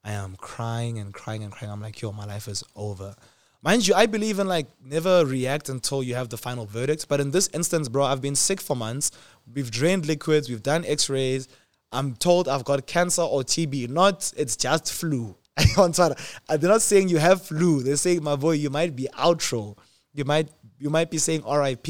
I 0.04 0.12
am 0.12 0.36
crying 0.36 1.00
and 1.00 1.12
crying 1.12 1.42
and 1.44 1.52
crying. 1.52 1.72
I'm 1.72 1.82
like, 1.82 2.00
yo, 2.00 2.12
my 2.12 2.26
life 2.26 2.48
is 2.48 2.64
over. 2.76 3.16
Mind 3.64 3.88
you, 3.88 3.96
I 3.96 4.06
believe 4.06 4.38
in 4.38 4.48
like 4.48 4.68
never 4.86 5.26
react 5.26 5.70
until 5.70 6.04
you 6.04 6.14
have 6.14 6.30
the 6.30 6.38
final 6.38 6.68
verdict. 6.68 7.08
But 7.10 7.20
in 7.20 7.32
this 7.32 7.50
instance, 7.52 7.90
bro, 7.90 8.04
I've 8.04 8.22
been 8.22 8.36
sick 8.36 8.62
for 8.62 8.76
months. 8.76 9.10
We've 9.52 9.72
drained 9.72 10.06
liquids. 10.06 10.48
We've 10.48 10.62
done 10.62 10.86
X-rays. 10.86 11.48
I'm 11.92 12.14
told 12.14 12.48
I've 12.48 12.64
got 12.64 12.86
cancer 12.86 13.24
or 13.24 13.42
TB. 13.42 13.90
Not 13.90 14.32
it's 14.38 14.56
just 14.56 14.94
flu. 14.94 15.36
They're 15.78 16.70
not 16.70 16.82
saying 16.84 17.10
you 17.10 17.18
have 17.18 17.42
flu. 17.42 17.82
They're 17.82 17.96
saying, 17.96 18.24
my 18.24 18.36
boy, 18.36 18.52
you 18.52 18.70
might 18.70 18.96
be 18.96 19.08
outro. 19.18 19.78
You 20.14 20.26
might 20.26 20.50
you 20.84 20.90
might 20.90 21.10
be 21.10 21.18
saying 21.18 21.44
RIP. 21.50 21.88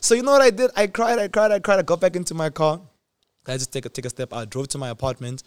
So 0.00 0.14
you 0.14 0.22
know 0.22 0.32
what 0.32 0.42
I 0.42 0.50
did? 0.50 0.70
I 0.76 0.86
cried, 0.86 1.18
I 1.18 1.28
cried, 1.28 1.50
I 1.50 1.60
cried. 1.60 1.78
I 1.78 1.82
got 1.82 1.98
back 1.98 2.14
into 2.14 2.34
my 2.34 2.50
car. 2.50 2.78
I 3.46 3.54
just 3.54 3.72
take 3.72 3.86
a 3.86 3.88
take 3.88 4.04
a 4.04 4.10
step 4.10 4.34
I 4.34 4.44
drove 4.44 4.68
to 4.68 4.78
my 4.78 4.90
apartment. 4.90 5.42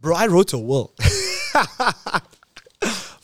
Bro, 0.00 0.14
I 0.14 0.28
wrote 0.28 0.52
a 0.52 0.58
will. 0.58 0.94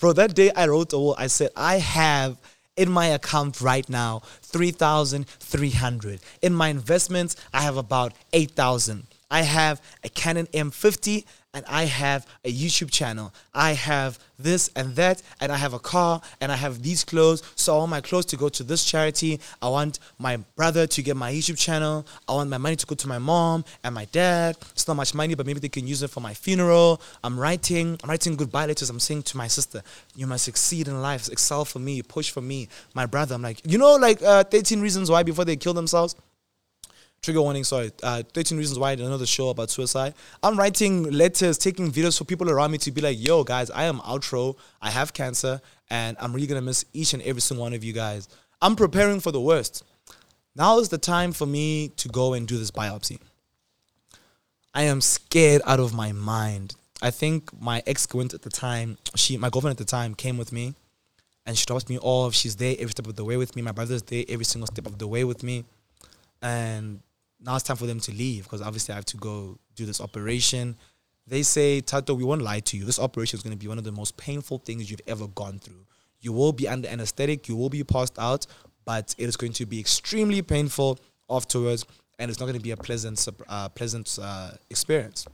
Bro, 0.00 0.14
that 0.14 0.34
day 0.34 0.50
I 0.50 0.66
wrote 0.66 0.92
a 0.92 0.98
will. 0.98 1.14
I 1.16 1.28
said, 1.28 1.50
I 1.56 1.76
have 1.76 2.36
in 2.76 2.90
my 2.90 3.06
account 3.06 3.60
right 3.60 3.88
now 3.88 4.22
3,300. 4.42 6.20
In 6.42 6.52
my 6.52 6.68
investments, 6.68 7.36
I 7.54 7.62
have 7.62 7.76
about 7.76 8.12
8,000. 8.32 9.06
I 9.30 9.42
have 9.42 9.80
a 10.04 10.08
Canon 10.08 10.46
M50 10.48 11.24
and 11.56 11.64
I 11.68 11.84
have 11.84 12.26
a 12.44 12.52
YouTube 12.52 12.90
channel. 12.90 13.32
I 13.54 13.72
have 13.72 14.18
this 14.38 14.70
and 14.76 14.94
that, 14.96 15.22
and 15.40 15.50
I 15.50 15.56
have 15.56 15.72
a 15.72 15.78
car, 15.78 16.20
and 16.42 16.52
I 16.52 16.56
have 16.56 16.82
these 16.82 17.02
clothes. 17.02 17.42
So 17.54 17.74
I 17.74 17.78
want 17.78 17.90
my 17.90 18.02
clothes 18.02 18.26
to 18.26 18.36
go 18.36 18.50
to 18.50 18.62
this 18.62 18.84
charity. 18.84 19.40
I 19.62 19.70
want 19.70 19.98
my 20.18 20.36
brother 20.54 20.86
to 20.86 21.02
get 21.02 21.16
my 21.16 21.32
YouTube 21.32 21.56
channel. 21.56 22.06
I 22.28 22.34
want 22.34 22.50
my 22.50 22.58
money 22.58 22.76
to 22.76 22.84
go 22.84 22.94
to 22.94 23.08
my 23.08 23.18
mom 23.18 23.64
and 23.82 23.94
my 23.94 24.04
dad. 24.12 24.58
It's 24.72 24.86
not 24.86 24.98
much 24.98 25.14
money, 25.14 25.34
but 25.34 25.46
maybe 25.46 25.60
they 25.60 25.70
can 25.70 25.86
use 25.86 26.02
it 26.02 26.10
for 26.10 26.20
my 26.20 26.34
funeral. 26.34 27.00
I'm 27.24 27.40
writing, 27.40 27.98
I'm 28.04 28.10
writing 28.10 28.36
goodbye 28.36 28.66
letters. 28.66 28.90
I'm 28.90 29.00
saying 29.00 29.22
to 29.22 29.38
my 29.38 29.48
sister, 29.48 29.82
"You 30.14 30.26
must 30.26 30.44
succeed 30.44 30.88
in 30.88 31.00
life, 31.00 31.26
excel 31.28 31.64
for 31.64 31.78
me, 31.78 32.02
push 32.02 32.28
for 32.30 32.42
me." 32.42 32.68
My 32.92 33.06
brother, 33.06 33.34
I'm 33.34 33.40
like, 33.40 33.62
you 33.64 33.78
know, 33.78 33.96
like 33.96 34.20
uh, 34.20 34.44
13 34.44 34.82
reasons 34.82 35.10
why 35.10 35.22
before 35.22 35.46
they 35.46 35.56
kill 35.56 35.72
themselves 35.72 36.16
trigger 37.26 37.42
warning, 37.42 37.64
sorry, 37.64 37.90
uh, 38.04 38.22
13 38.34 38.56
reasons 38.56 38.78
why 38.78 38.92
another 38.92 39.26
show 39.26 39.48
about 39.48 39.68
suicide. 39.68 40.14
I'm 40.44 40.56
writing 40.56 41.10
letters, 41.10 41.58
taking 41.58 41.90
videos 41.90 42.16
for 42.16 42.24
people 42.24 42.48
around 42.48 42.70
me 42.70 42.78
to 42.78 42.92
be 42.92 43.00
like, 43.00 43.16
yo, 43.18 43.42
guys, 43.42 43.68
I 43.68 43.84
am 43.84 43.98
outro. 43.98 44.56
I 44.80 44.90
have 44.90 45.12
cancer, 45.12 45.60
and 45.90 46.16
I'm 46.20 46.32
really 46.32 46.46
gonna 46.46 46.62
miss 46.62 46.84
each 46.92 47.14
and 47.14 47.22
every 47.24 47.40
single 47.40 47.64
one 47.64 47.74
of 47.74 47.82
you 47.82 47.92
guys. 47.92 48.28
I'm 48.62 48.76
preparing 48.76 49.18
for 49.18 49.32
the 49.32 49.40
worst. 49.40 49.82
Now 50.54 50.78
is 50.78 50.88
the 50.88 50.98
time 50.98 51.32
for 51.32 51.46
me 51.46 51.88
to 51.96 52.08
go 52.08 52.32
and 52.32 52.46
do 52.46 52.58
this 52.58 52.70
biopsy. 52.70 53.18
I 54.72 54.82
am 54.82 55.00
scared 55.00 55.62
out 55.66 55.80
of 55.80 55.92
my 55.92 56.12
mind. 56.12 56.76
I 57.02 57.10
think 57.10 57.50
my 57.60 57.82
ex 57.88 58.06
girlfriend 58.06 58.34
at 58.34 58.42
the 58.42 58.50
time, 58.50 58.98
she, 59.16 59.36
my 59.36 59.50
girlfriend 59.50 59.72
at 59.72 59.78
the 59.78 59.90
time, 59.90 60.14
came 60.14 60.38
with 60.38 60.52
me, 60.52 60.74
and 61.44 61.58
she 61.58 61.66
drops 61.66 61.88
me 61.88 61.98
off. 61.98 62.34
She's 62.34 62.54
there 62.54 62.76
every 62.78 62.92
step 62.92 63.08
of 63.08 63.16
the 63.16 63.24
way 63.24 63.36
with 63.36 63.56
me. 63.56 63.62
My 63.62 63.72
brother's 63.72 64.02
there 64.02 64.24
every 64.28 64.44
single 64.44 64.68
step 64.68 64.86
of 64.86 64.98
the 64.98 65.08
way 65.08 65.24
with 65.24 65.42
me, 65.42 65.64
and 66.40 67.00
now 67.40 67.54
it's 67.54 67.64
time 67.64 67.76
for 67.76 67.86
them 67.86 68.00
to 68.00 68.12
leave 68.12 68.44
because 68.44 68.62
obviously 68.62 68.92
I 68.92 68.96
have 68.96 69.04
to 69.06 69.16
go 69.16 69.58
do 69.74 69.86
this 69.86 70.00
operation. 70.00 70.76
They 71.26 71.42
say, 71.42 71.80
Tato, 71.80 72.14
we 72.14 72.24
won't 72.24 72.42
lie 72.42 72.60
to 72.60 72.76
you. 72.76 72.84
This 72.84 72.98
operation 72.98 73.36
is 73.36 73.42
going 73.42 73.56
to 73.56 73.58
be 73.58 73.68
one 73.68 73.78
of 73.78 73.84
the 73.84 73.92
most 73.92 74.16
painful 74.16 74.58
things 74.58 74.90
you've 74.90 75.00
ever 75.06 75.26
gone 75.28 75.58
through. 75.58 75.84
You 76.20 76.32
will 76.32 76.52
be 76.52 76.68
under 76.68 76.88
anesthetic, 76.88 77.48
you 77.48 77.56
will 77.56 77.68
be 77.68 77.84
passed 77.84 78.18
out, 78.18 78.46
but 78.84 79.14
it 79.18 79.28
is 79.28 79.36
going 79.36 79.52
to 79.54 79.66
be 79.66 79.78
extremely 79.78 80.40
painful 80.42 80.98
afterwards, 81.28 81.84
and 82.18 82.30
it's 82.30 82.40
not 82.40 82.46
going 82.46 82.58
to 82.58 82.62
be 82.62 82.70
a 82.70 82.76
pleasant, 82.76 83.26
uh, 83.48 83.68
pleasant 83.70 84.18
uh, 84.22 84.50
experience. 84.70 85.26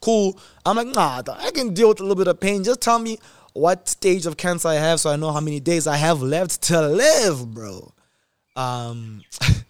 Cool. 0.00 0.38
I'm 0.64 0.76
like, 0.76 0.86
nah, 0.86 1.22
I 1.36 1.50
can 1.50 1.74
deal 1.74 1.88
with 1.88 2.00
a 2.00 2.02
little 2.02 2.16
bit 2.16 2.28
of 2.28 2.40
pain. 2.40 2.62
Just 2.62 2.80
tell 2.80 2.98
me 2.98 3.18
what 3.52 3.88
stage 3.88 4.26
of 4.26 4.36
cancer 4.36 4.68
I 4.68 4.74
have, 4.74 5.00
so 5.00 5.10
I 5.10 5.16
know 5.16 5.32
how 5.32 5.40
many 5.40 5.60
days 5.60 5.86
I 5.86 5.96
have 5.96 6.22
left 6.22 6.62
to 6.62 6.80
live, 6.80 7.52
bro. 7.52 7.92
Um, 8.54 9.22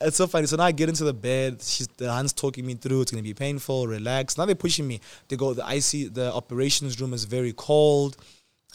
it's 0.00 0.16
so 0.16 0.26
funny. 0.26 0.46
So 0.46 0.56
now 0.56 0.64
I 0.64 0.72
get 0.72 0.88
into 0.88 1.04
the 1.04 1.12
bed. 1.12 1.62
She's 1.62 1.88
the 1.88 2.12
hands 2.12 2.32
talking 2.32 2.66
me 2.66 2.74
through. 2.74 3.02
It's 3.02 3.10
gonna 3.10 3.22
be 3.22 3.34
painful. 3.34 3.86
Relax. 3.86 4.38
Now 4.38 4.44
they're 4.46 4.54
pushing 4.54 4.86
me. 4.86 5.00
They 5.28 5.36
go. 5.36 5.54
The 5.54 5.62
IC, 5.62 6.14
the 6.14 6.32
operations 6.32 7.00
room 7.00 7.14
is 7.14 7.24
very 7.24 7.52
cold, 7.56 8.16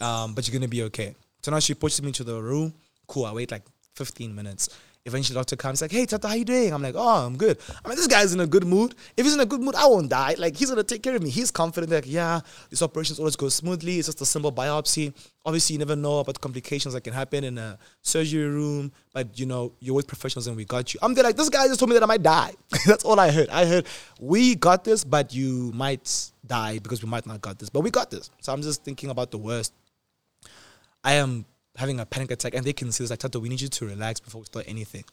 um, 0.00 0.34
but 0.34 0.46
you're 0.46 0.58
gonna 0.58 0.68
be 0.68 0.82
okay. 0.84 1.14
So 1.42 1.50
now 1.50 1.58
she 1.58 1.74
pushes 1.74 2.02
me 2.02 2.12
to 2.12 2.24
the 2.24 2.40
room. 2.40 2.74
Cool. 3.06 3.26
I 3.26 3.32
wait 3.32 3.50
like 3.50 3.62
15 3.96 4.34
minutes. 4.34 4.68
Eventually, 5.06 5.34
doctor 5.34 5.54
comes 5.54 5.82
like, 5.82 5.92
"Hey, 5.92 6.06
Tata, 6.06 6.28
how 6.28 6.34
you 6.34 6.46
doing?" 6.46 6.72
I'm 6.72 6.80
like, 6.80 6.94
"Oh, 6.96 7.26
I'm 7.26 7.36
good." 7.36 7.58
I 7.84 7.88
mean, 7.88 7.96
this 7.96 8.06
guy's 8.06 8.32
in 8.32 8.40
a 8.40 8.46
good 8.46 8.64
mood. 8.64 8.94
If 9.18 9.26
he's 9.26 9.34
in 9.34 9.40
a 9.40 9.44
good 9.44 9.60
mood, 9.60 9.74
I 9.74 9.86
won't 9.86 10.08
die. 10.08 10.34
Like, 10.38 10.56
he's 10.56 10.70
gonna 10.70 10.82
take 10.82 11.02
care 11.02 11.14
of 11.14 11.22
me. 11.22 11.28
He's 11.28 11.50
confident. 11.50 11.92
Like, 11.92 12.06
yeah, 12.06 12.40
this 12.70 12.80
operations 12.80 13.18
always 13.18 13.36
goes 13.36 13.52
smoothly. 13.52 13.98
It's 13.98 14.08
just 14.08 14.22
a 14.22 14.24
simple 14.24 14.50
biopsy. 14.50 15.12
Obviously, 15.44 15.74
you 15.74 15.78
never 15.78 15.94
know 15.94 16.20
about 16.20 16.40
complications 16.40 16.94
that 16.94 17.02
can 17.02 17.12
happen 17.12 17.44
in 17.44 17.58
a 17.58 17.78
surgery 18.00 18.48
room. 18.48 18.92
But 19.12 19.38
you 19.38 19.44
know, 19.44 19.72
you're 19.78 19.94
with 19.94 20.06
professionals, 20.06 20.46
and 20.46 20.56
we 20.56 20.64
got 20.64 20.94
you. 20.94 21.00
I'm 21.02 21.12
there 21.12 21.22
like, 21.22 21.36
this 21.36 21.50
guy 21.50 21.68
just 21.68 21.80
told 21.80 21.90
me 21.90 21.94
that 21.94 22.02
I 22.02 22.06
might 22.06 22.22
die. 22.22 22.54
That's 22.86 23.04
all 23.04 23.20
I 23.20 23.30
heard. 23.30 23.50
I 23.50 23.66
heard 23.66 23.86
we 24.18 24.54
got 24.54 24.84
this, 24.84 25.04
but 25.04 25.34
you 25.34 25.70
might 25.74 26.30
die 26.46 26.78
because 26.78 27.02
we 27.02 27.10
might 27.10 27.26
not 27.26 27.42
got 27.42 27.58
this, 27.58 27.68
but 27.68 27.80
we 27.80 27.90
got 27.90 28.10
this. 28.10 28.30
So 28.40 28.54
I'm 28.54 28.62
just 28.62 28.82
thinking 28.82 29.10
about 29.10 29.30
the 29.30 29.38
worst. 29.38 29.74
I 31.04 31.14
am 31.14 31.44
having 31.76 32.00
a 32.00 32.06
panic 32.06 32.30
attack, 32.30 32.54
and 32.54 32.64
they 32.64 32.72
can 32.72 32.92
see 32.92 33.04
this 33.04 33.10
like, 33.10 33.18
Tato, 33.18 33.38
we 33.38 33.48
need 33.48 33.60
you 33.60 33.68
to 33.68 33.86
relax 33.86 34.20
before 34.20 34.40
we 34.40 34.44
start 34.46 34.66
anything. 34.68 35.04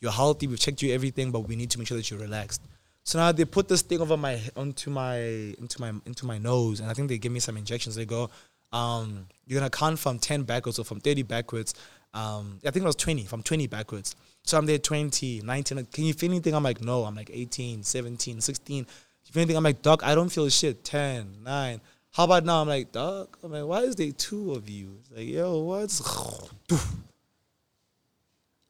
You're 0.00 0.12
healthy, 0.12 0.46
we've 0.46 0.58
checked 0.58 0.82
you 0.82 0.92
everything, 0.92 1.30
but 1.30 1.40
we 1.40 1.56
need 1.56 1.70
to 1.70 1.78
make 1.78 1.88
sure 1.88 1.96
that 1.96 2.10
you're 2.10 2.20
relaxed. 2.20 2.62
So 3.04 3.18
now 3.18 3.32
they 3.32 3.44
put 3.44 3.68
this 3.68 3.82
thing 3.82 4.00
over 4.00 4.16
my 4.16 4.40
onto 4.56 4.90
my 4.90 5.18
into 5.18 5.80
my 5.80 5.92
into 6.06 6.24
my 6.26 6.38
nose, 6.38 6.80
and 6.80 6.90
I 6.90 6.94
think 6.94 7.08
they 7.08 7.18
give 7.18 7.32
me 7.32 7.40
some 7.40 7.56
injections. 7.56 7.94
They 7.94 8.06
go, 8.06 8.30
um, 8.72 9.26
you're 9.46 9.60
gonna 9.60 9.70
count 9.70 9.98
from 9.98 10.18
ten 10.18 10.42
backwards 10.42 10.78
or 10.78 10.84
from 10.84 11.00
thirty 11.00 11.22
backwards. 11.22 11.74
Um, 12.14 12.60
I 12.66 12.70
think 12.70 12.82
it 12.82 12.86
was 12.86 12.96
twenty, 12.96 13.24
from 13.24 13.42
twenty 13.42 13.66
backwards. 13.66 14.16
So 14.46 14.58
I'm 14.58 14.66
there 14.66 14.78
20, 14.78 15.40
19. 15.40 15.86
Can 15.86 16.04
you 16.04 16.12
feel 16.12 16.30
anything? 16.30 16.54
I'm 16.54 16.62
like, 16.62 16.82
no. 16.82 17.04
I'm 17.04 17.14
like 17.14 17.30
18, 17.32 17.82
17, 17.82 18.40
16. 18.42 18.76
You 18.76 18.84
feel 19.32 19.40
anything? 19.40 19.56
I'm 19.56 19.62
like, 19.62 19.80
doc, 19.80 20.04
I 20.04 20.14
don't 20.14 20.28
feel 20.28 20.48
shit. 20.50 20.84
10, 20.84 21.38
9. 21.42 21.80
How 22.14 22.22
about 22.22 22.44
now? 22.44 22.62
I'm 22.62 22.68
like, 22.68 22.92
dog. 22.92 23.36
I'm 23.42 23.50
like, 23.50 23.64
why 23.64 23.80
is 23.80 23.96
there 23.96 24.12
two 24.12 24.52
of 24.52 24.70
you? 24.70 24.98
It's 25.00 25.10
like, 25.10 25.26
yo, 25.26 25.58
what's? 25.58 26.00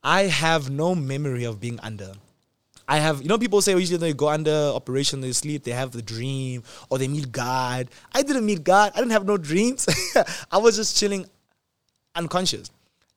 I 0.02 0.22
have 0.22 0.70
no 0.70 0.94
memory 0.94 1.44
of 1.44 1.60
being 1.60 1.78
under. 1.82 2.12
I 2.88 3.00
have, 3.00 3.20
you 3.20 3.28
know, 3.28 3.36
people 3.36 3.60
say 3.60 3.72
usually 3.72 3.98
they 3.98 4.14
go 4.14 4.30
under 4.30 4.72
operation, 4.74 5.20
they 5.20 5.32
sleep, 5.32 5.62
they 5.62 5.72
have 5.72 5.90
the 5.90 6.00
dream, 6.00 6.62
or 6.88 6.96
they 6.96 7.06
meet 7.06 7.32
God. 7.32 7.88
I 8.14 8.22
didn't 8.22 8.46
meet 8.46 8.64
God. 8.64 8.92
I 8.94 8.98
didn't 9.00 9.12
have 9.12 9.26
no 9.26 9.36
dreams. 9.36 9.86
I 10.50 10.56
was 10.56 10.76
just 10.76 10.96
chilling, 10.96 11.26
unconscious. 12.14 12.70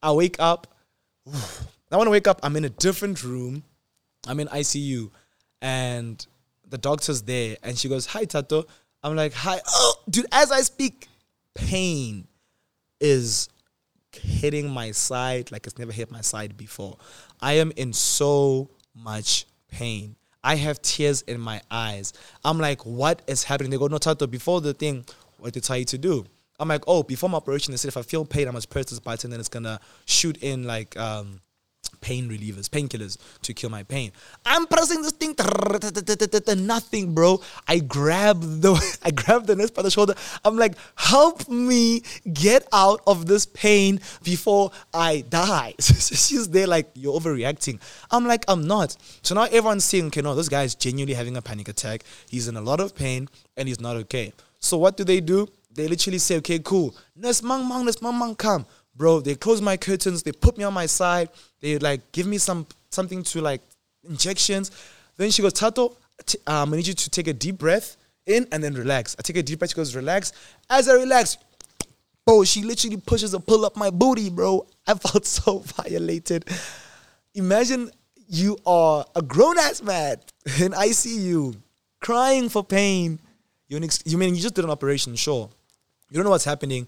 I 0.04 0.12
wake 0.12 0.36
up. 0.40 0.68
Now 1.90 2.00
when 2.00 2.10
I 2.10 2.12
wake 2.12 2.28
up, 2.28 2.42
I'm 2.44 2.58
in 2.58 2.66
a 2.66 2.70
different 2.70 3.24
room. 3.24 3.64
I'm 4.28 4.42
in 4.42 4.50
ICU, 4.50 5.10
and 5.62 6.28
the 6.70 6.78
doctor's 6.78 7.22
there, 7.22 7.56
and 7.64 7.78
she 7.78 7.88
goes, 7.88 8.08
"Hi, 8.08 8.26
Tato." 8.26 8.66
I'm 9.08 9.16
like, 9.16 9.34
"Hi, 9.34 9.60
oh, 9.68 9.96
dude." 10.10 10.26
As 10.32 10.52
I 10.52 10.62
speak, 10.62 11.08
pain 11.56 12.28
is 13.00 13.50
hitting 14.14 14.70
my 14.70 14.92
side 14.92 15.52
like 15.52 15.68
it's 15.68 15.78
never 15.78 15.92
hit 15.92 16.12
my 16.12 16.22
side 16.22 16.58
before. 16.58 16.98
I 17.42 17.54
am 17.54 17.72
in 17.76 17.94
so 17.94 18.70
much 18.96 19.46
pain. 19.68 20.16
I 20.44 20.56
have 20.56 20.82
tears 20.82 21.24
in 21.24 21.40
my 21.40 21.62
eyes. 21.70 22.14
I'm 22.44 22.58
like, 22.58 22.86
what 22.86 23.22
is 23.28 23.44
happening? 23.44 23.70
They 23.70 23.78
go, 23.78 23.88
no, 23.88 23.98
Tato, 23.98 24.28
before 24.28 24.62
the 24.62 24.74
thing, 24.74 25.06
what 25.40 25.54
they 25.54 25.60
tell 25.60 25.78
you 25.78 25.86
to 25.86 25.98
do? 25.98 26.26
I'm 26.60 26.70
like, 26.70 26.84
oh, 26.88 27.04
before 27.04 27.30
my 27.30 27.38
operation, 27.38 27.72
they 27.72 27.78
said 27.78 27.90
if 27.90 27.98
I 27.98 28.02
feel 28.02 28.26
pain, 28.26 28.48
I 28.48 28.52
must 28.52 28.70
press 28.70 28.86
this 28.90 29.00
button, 29.00 29.30
then 29.30 29.40
it's 29.40 29.50
gonna 29.50 29.80
shoot 30.06 30.38
in 30.38 30.64
like 30.64 30.98
um, 30.98 31.42
pain 31.90 32.30
relievers, 32.30 32.70
painkillers 32.70 33.18
to 33.42 33.54
kill 33.54 33.70
my 33.70 33.84
pain. 33.84 34.12
I'm 34.46 34.66
pressing 34.68 35.02
this 35.02 35.12
thing, 35.14 35.36
nothing, 36.66 37.14
bro. 37.14 37.42
I 37.68 37.80
grab 37.80 38.42
the 38.42 38.74
I 39.04 39.12
grab 39.12 39.46
the 39.46 39.56
nurse 39.56 39.72
by 39.72 39.82
the 39.82 39.92
shoulder. 39.92 40.16
I'm 40.44 40.58
like, 40.58 40.76
help 40.96 41.48
me 41.50 42.04
get 42.32 42.68
out 42.74 43.02
of 43.08 43.26
this 43.26 43.46
pain 43.46 44.00
before 44.24 44.72
I 44.94 45.24
die. 45.30 45.74
So 45.80 45.94
she's 46.16 46.50
there 46.50 46.68
like, 46.68 46.90
you're 46.94 47.20
overreacting. 47.20 47.80
I'm 48.12 48.26
like, 48.26 48.46
I'm 48.48 48.68
not. 48.68 48.96
So 49.22 49.36
now 49.36 49.44
everyone's 49.44 49.86
saying, 49.86 50.08
okay, 50.08 50.22
no, 50.22 50.36
this 50.36 50.50
guy 50.50 50.64
is 50.64 50.76
genuinely 50.76 51.14
having 51.14 51.38
a 51.38 51.42
panic 51.42 51.68
attack. 51.68 52.04
He's 52.30 52.48
in 52.48 52.58
a 52.58 52.62
lot 52.62 52.80
of 52.80 52.96
pain 52.96 53.30
and 53.56 53.68
he's 53.68 53.80
not 53.80 53.96
okay. 53.98 54.34
So 54.60 54.78
what 54.78 54.98
do 54.98 55.04
they 55.04 55.22
do? 55.22 55.48
They 55.74 55.88
literally 55.88 56.18
say, 56.18 56.38
okay, 56.38 56.60
cool. 56.60 56.96
Nurse 57.16 57.44
Mang 57.44 57.68
Mang, 57.68 57.86
Nurse 57.86 58.02
Mang 58.02 58.18
Mang, 58.18 58.36
come 58.36 58.66
bro, 58.98 59.20
they 59.20 59.36
close 59.36 59.62
my 59.62 59.78
curtains, 59.78 60.24
they 60.24 60.32
put 60.32 60.58
me 60.58 60.64
on 60.64 60.74
my 60.74 60.86
side, 60.86 61.30
they 61.62 61.78
like 61.78 62.12
give 62.12 62.28
me 62.28 62.38
some 62.38 62.66
something 62.90 63.24
to 63.24 63.42
like 63.42 63.62
injections. 64.08 64.72
Then 65.18 65.32
she 65.32 65.42
goes, 65.42 65.54
Tato, 65.54 65.96
t- 66.26 66.40
um, 66.48 66.74
I 66.74 66.78
need 66.78 66.88
you 66.88 66.94
to 66.94 67.10
take 67.10 67.28
a 67.28 67.34
deep 67.34 67.58
breath 67.58 67.98
in 68.26 68.48
and 68.52 68.64
then 68.64 68.74
relax. 68.74 69.16
I 69.18 69.22
take 69.22 69.38
a 69.38 69.44
deep 69.44 69.60
breath, 69.60 69.72
she 69.72 69.76
goes, 69.76 69.96
relax. 69.96 70.34
As 70.70 70.90
I 70.90 70.94
relax, 70.94 71.38
bro, 72.26 72.44
she 72.44 72.64
literally 72.64 72.98
pushes 72.98 73.34
a 73.34 73.40
pull 73.40 73.66
up 73.66 73.76
my 73.76 73.90
booty, 73.90 74.30
bro. 74.30 74.68
I 74.86 74.94
felt 74.96 75.26
so 75.38 75.60
violated. 75.60 76.46
Imagine 77.34 77.92
you 78.28 78.58
are 78.66 79.06
a 79.16 79.22
grown 79.22 79.58
ass 79.58 79.82
man 79.82 80.18
in 80.60 80.72
ICU, 80.72 81.56
crying 82.02 82.50
for 82.50 82.64
pain. 82.64 83.20
You're 83.70 83.84
ex- 83.84 84.04
you 84.06 84.18
mean 84.18 84.36
you 84.36 84.42
just 84.42 84.56
did 84.56 84.64
an 84.64 84.72
operation, 84.72 85.16
sure. 85.16 85.50
You 86.10 86.16
don't 86.16 86.24
know 86.24 86.30
what's 86.30 86.46
happening, 86.46 86.88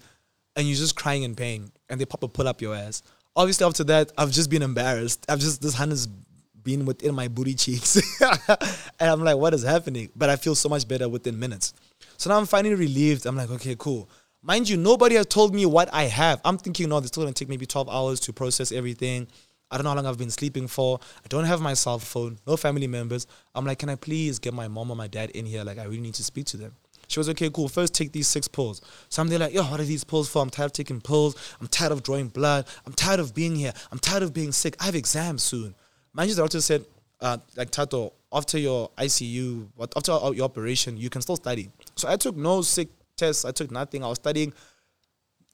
and 0.60 0.68
you're 0.68 0.76
just 0.76 0.94
crying 0.94 1.22
in 1.22 1.34
pain 1.34 1.72
and 1.88 1.98
they 1.98 2.04
pop 2.04 2.22
a 2.22 2.28
pull 2.28 2.46
up 2.46 2.60
your 2.60 2.74
ass. 2.74 3.02
Obviously, 3.34 3.66
after 3.66 3.82
that, 3.84 4.12
I've 4.18 4.30
just 4.30 4.50
been 4.50 4.60
embarrassed. 4.60 5.24
I've 5.26 5.38
just 5.38 5.62
this 5.62 5.74
hand 5.74 5.90
has 5.90 6.06
been 6.06 6.84
within 6.84 7.14
my 7.14 7.28
booty 7.28 7.54
cheeks, 7.54 7.96
and 8.20 9.10
I'm 9.10 9.24
like, 9.24 9.38
what 9.38 9.54
is 9.54 9.62
happening? 9.62 10.10
But 10.14 10.28
I 10.28 10.36
feel 10.36 10.54
so 10.54 10.68
much 10.68 10.86
better 10.86 11.08
within 11.08 11.38
minutes. 11.38 11.72
So 12.18 12.28
now 12.28 12.36
I'm 12.36 12.44
finally 12.44 12.74
relieved. 12.74 13.24
I'm 13.24 13.36
like, 13.36 13.50
okay, 13.52 13.74
cool. 13.78 14.10
Mind 14.42 14.68
you, 14.68 14.76
nobody 14.76 15.14
has 15.14 15.26
told 15.26 15.54
me 15.54 15.64
what 15.64 15.88
I 15.94 16.04
have. 16.04 16.42
I'm 16.44 16.58
thinking, 16.58 16.90
no, 16.90 17.00
this 17.00 17.10
is 17.10 17.16
gonna 17.16 17.32
take 17.32 17.48
maybe 17.48 17.64
12 17.64 17.88
hours 17.88 18.20
to 18.20 18.34
process 18.34 18.70
everything. 18.70 19.28
I 19.70 19.76
don't 19.76 19.84
know 19.84 19.90
how 19.90 19.96
long 19.96 20.06
I've 20.06 20.18
been 20.18 20.30
sleeping 20.30 20.66
for. 20.66 20.98
I 21.24 21.28
don't 21.28 21.44
have 21.44 21.62
my 21.62 21.72
cell 21.72 21.98
phone, 21.98 22.38
no 22.46 22.58
family 22.58 22.88
members. 22.88 23.26
I'm 23.54 23.64
like, 23.64 23.78
can 23.78 23.88
I 23.88 23.94
please 23.94 24.38
get 24.38 24.52
my 24.52 24.68
mom 24.68 24.90
or 24.90 24.96
my 24.96 25.06
dad 25.06 25.30
in 25.30 25.46
here? 25.46 25.64
Like, 25.64 25.78
I 25.78 25.84
really 25.84 26.00
need 26.00 26.14
to 26.14 26.24
speak 26.24 26.44
to 26.46 26.58
them. 26.58 26.74
She 27.10 27.18
was 27.18 27.28
okay, 27.30 27.50
cool. 27.50 27.68
First, 27.68 27.92
take 27.92 28.12
these 28.12 28.28
six 28.28 28.46
pills. 28.46 28.80
So 29.08 29.20
I'm 29.20 29.26
there 29.26 29.40
like, 29.40 29.52
yo, 29.52 29.64
what 29.64 29.80
are 29.80 29.84
these 29.84 30.04
pills 30.04 30.28
for? 30.28 30.40
I'm 30.40 30.48
tired 30.48 30.66
of 30.66 30.72
taking 30.74 31.00
pills. 31.00 31.34
I'm 31.60 31.66
tired 31.66 31.90
of 31.90 32.04
drawing 32.04 32.28
blood. 32.28 32.68
I'm 32.86 32.92
tired 32.92 33.18
of 33.18 33.34
being 33.34 33.56
here. 33.56 33.72
I'm 33.90 33.98
tired 33.98 34.22
of 34.22 34.32
being 34.32 34.52
sick. 34.52 34.76
I 34.78 34.84
have 34.84 34.94
exams 34.94 35.42
soon. 35.42 35.74
Mind 36.12 36.28
you, 36.28 36.36
the 36.36 36.42
doctor 36.42 36.60
said, 36.60 36.84
uh, 37.20 37.38
like 37.56 37.72
Tato, 37.72 38.12
after 38.32 38.58
your 38.58 38.90
ICU, 38.96 39.66
after 39.96 40.12
your 40.12 40.44
operation, 40.44 40.96
you 40.96 41.10
can 41.10 41.20
still 41.20 41.34
study. 41.34 41.68
So 41.96 42.08
I 42.08 42.14
took 42.14 42.36
no 42.36 42.62
sick 42.62 42.90
tests. 43.16 43.44
I 43.44 43.50
took 43.50 43.72
nothing. 43.72 44.04
I 44.04 44.06
was 44.06 44.18
studying 44.18 44.52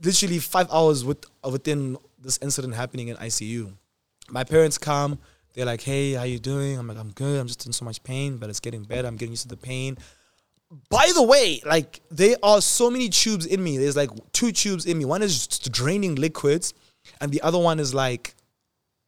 literally 0.04 0.40
five 0.40 0.70
hours 0.70 1.06
with 1.06 1.24
within 1.50 1.96
this 2.20 2.38
incident 2.42 2.74
happening 2.74 3.08
in 3.08 3.16
ICU. 3.16 3.72
My 4.28 4.44
parents 4.44 4.76
come. 4.76 5.18
They're 5.54 5.64
like, 5.64 5.80
"Hey, 5.80 6.12
how 6.12 6.24
you 6.24 6.38
doing?" 6.38 6.78
I'm 6.78 6.86
like, 6.86 6.98
"I'm 6.98 7.12
good. 7.12 7.40
I'm 7.40 7.46
just 7.46 7.64
in 7.64 7.72
so 7.72 7.86
much 7.86 8.02
pain, 8.02 8.36
but 8.36 8.50
it's 8.50 8.60
getting 8.60 8.82
better. 8.82 9.08
I'm 9.08 9.16
getting 9.16 9.32
used 9.32 9.44
to 9.44 9.48
the 9.48 9.56
pain." 9.56 9.96
By 10.88 11.10
the 11.14 11.22
way, 11.22 11.60
like 11.64 12.00
there 12.10 12.36
are 12.42 12.60
so 12.60 12.90
many 12.90 13.08
tubes 13.08 13.46
in 13.46 13.62
me. 13.62 13.78
There's 13.78 13.96
like 13.96 14.10
two 14.32 14.52
tubes 14.52 14.86
in 14.86 14.98
me. 14.98 15.04
One 15.04 15.22
is 15.22 15.46
draining 15.46 16.16
liquids, 16.16 16.74
and 17.20 17.30
the 17.30 17.40
other 17.42 17.58
one 17.58 17.78
is 17.78 17.94
like 17.94 18.34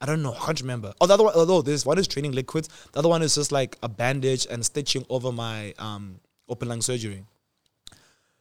I 0.01 0.05
don't 0.05 0.23
know. 0.23 0.33
I 0.33 0.45
can't 0.45 0.61
remember. 0.61 0.93
Oh, 1.01 1.07
the 1.07 1.13
other 1.15 1.25
one. 1.25 1.33
Although 1.35 1.61
this 1.61 1.85
one 1.85 1.97
is 1.99 2.07
draining 2.07 2.31
liquids, 2.31 2.69
the 2.93 2.99
other 2.99 3.09
one 3.09 3.21
is 3.21 3.35
just 3.35 3.51
like 3.51 3.77
a 3.83 3.89
bandage 3.89 4.47
and 4.49 4.65
stitching 4.65 5.05
over 5.09 5.31
my 5.31 5.73
um, 5.77 6.19
open 6.47 6.69
lung 6.69 6.81
surgery. 6.81 7.25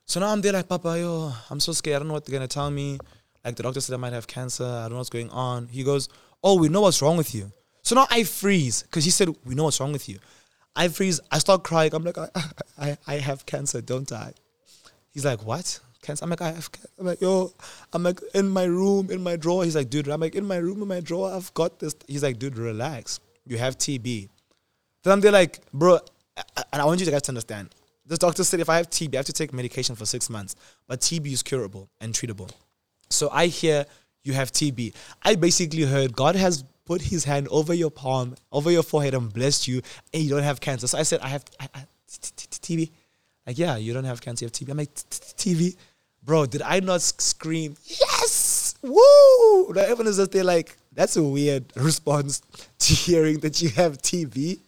So 0.05 0.21
now 0.21 0.29
I'm 0.29 0.41
there 0.41 0.53
like, 0.53 0.69
Papa, 0.69 0.99
yo, 0.99 1.33
I'm 1.51 1.61
so 1.61 1.73
scared. 1.73 1.97
I 1.97 1.99
don't 1.99 2.09
know 2.09 2.15
what 2.15 2.25
they're 2.25 2.33
gonna 2.33 2.49
tell 2.49 2.71
me. 2.71 2.99
Like 3.45 3.57
the 3.57 3.65
doctor 3.65 3.81
said 3.81 3.95
I 3.95 3.97
might 3.97 4.13
have 4.13 4.27
cancer. 4.29 4.65
I 4.65 4.83
don't 4.83 4.93
know 4.93 4.99
what's 4.99 5.11
going 5.11 5.31
on. 5.31 5.67
He 5.67 5.83
goes, 5.83 6.09
Oh, 6.45 6.57
we 6.57 6.69
know 6.69 6.83
what's 6.83 7.03
wrong 7.03 7.17
with 7.17 7.35
you. 7.35 7.51
So 7.83 7.97
now 7.97 8.07
I 8.11 8.23
freeze 8.23 8.83
because 8.83 9.05
he 9.05 9.11
said 9.11 9.29
we 9.45 9.57
know 9.57 9.65
what's 9.65 9.81
wrong 9.81 9.93
with 9.93 10.09
you. 10.09 10.19
I 10.77 10.89
freeze. 10.89 11.21
I 11.33 11.39
start 11.41 11.65
crying. 11.65 11.93
I'm 11.93 12.05
like, 12.05 12.19
I, 12.19 12.29
I 12.79 12.97
I 13.07 13.15
have 13.17 13.47
cancer. 13.47 13.81
Don't 13.81 14.11
I? 14.13 14.33
He's 15.11 15.25
like, 15.25 15.45
what? 15.45 15.81
Cancer? 16.03 16.25
I'm 16.25 16.31
like, 16.31 16.43
I 16.43 16.53
have. 16.53 16.71
Cancer. 16.71 16.91
I'm 16.99 17.07
like, 17.07 17.21
yo. 17.21 17.53
I'm 17.93 18.03
like 18.03 18.21
in 18.35 18.49
my 18.49 18.65
room, 18.65 19.11
in 19.11 19.23
my 19.23 19.37
drawer. 19.37 19.65
He's 19.65 19.77
like, 19.77 19.91
dude. 19.91 20.09
I'm 20.09 20.21
like 20.21 20.35
in 20.35 20.47
my 20.47 20.57
room, 20.57 20.83
in 20.83 20.89
my 20.89 21.01
drawer. 21.01 21.33
I've 21.33 21.53
got 21.55 21.79
this. 21.79 21.95
He's 22.07 22.23
like, 22.23 22.39
dude, 22.39 22.57
relax. 22.57 23.21
You 23.47 23.59
have 23.59 23.79
TB. 23.79 24.29
Then 25.03 25.13
I'm 25.13 25.21
there 25.21 25.33
like, 25.33 25.61
bro. 25.73 25.99
And 26.73 26.83
I 26.83 26.85
want 26.85 27.01
you 27.01 27.11
guys 27.11 27.23
to 27.23 27.31
understand. 27.31 27.75
This 28.07 28.19
doctor 28.19 28.45
said 28.45 28.61
if 28.61 28.69
I 28.69 28.77
have 28.77 28.89
TB, 28.89 29.15
I 29.15 29.19
have 29.19 29.27
to 29.27 29.33
take 29.33 29.53
medication 29.53 29.95
for 29.97 30.07
six 30.07 30.31
months. 30.31 30.57
But 30.87 31.01
TB 31.01 31.33
is 31.33 31.43
curable 31.43 31.91
and 32.01 32.15
treatable. 32.15 32.51
So 33.11 33.29
I 33.31 33.47
hear 33.47 33.87
you 34.25 34.33
have 34.35 34.53
TB. 34.53 34.95
I 35.23 35.35
basically 35.35 35.83
heard 35.83 36.15
God 36.15 36.37
has 36.37 36.65
put 36.85 37.03
his 37.03 37.25
hand 37.25 37.49
over 37.51 37.75
your 37.75 37.91
palm, 37.91 38.35
over 38.51 38.71
your 38.71 38.83
forehead, 38.83 39.15
and 39.15 39.33
blessed 39.33 39.69
you, 39.69 39.83
and 40.13 40.23
you 40.23 40.31
don't 40.31 40.43
have 40.43 40.61
cancer. 40.61 40.87
So 40.87 40.97
I 40.99 41.03
said, 41.03 41.21
I 41.21 41.29
have 41.29 41.45
TB. 42.09 42.91
Like, 43.47 43.59
yeah, 43.59 43.77
you 43.77 43.95
don't 43.95 44.05
have 44.05 44.21
cancer, 44.21 44.45
you 44.45 44.47
have 44.47 44.53
TB. 44.53 44.71
I'm 44.71 44.77
like, 44.79 44.95
TV? 44.95 45.77
bro, 46.29 46.45
did 46.45 46.61
I 46.61 46.81
not 46.81 47.01
scream, 47.01 47.75
yes, 47.85 48.75
woo? 48.83 49.73
Like, 49.73 49.85
everyone 49.85 50.09
is 50.09 50.19
just 50.19 50.31
there 50.33 50.45
like, 50.45 50.77
that's 50.93 51.17
a 51.17 51.23
weird 51.23 51.65
response 51.75 52.43
to 52.81 52.95
hearing 52.95 53.39
that 53.41 53.63
you 53.63 53.71
have 53.71 53.99
TB. 53.99 54.61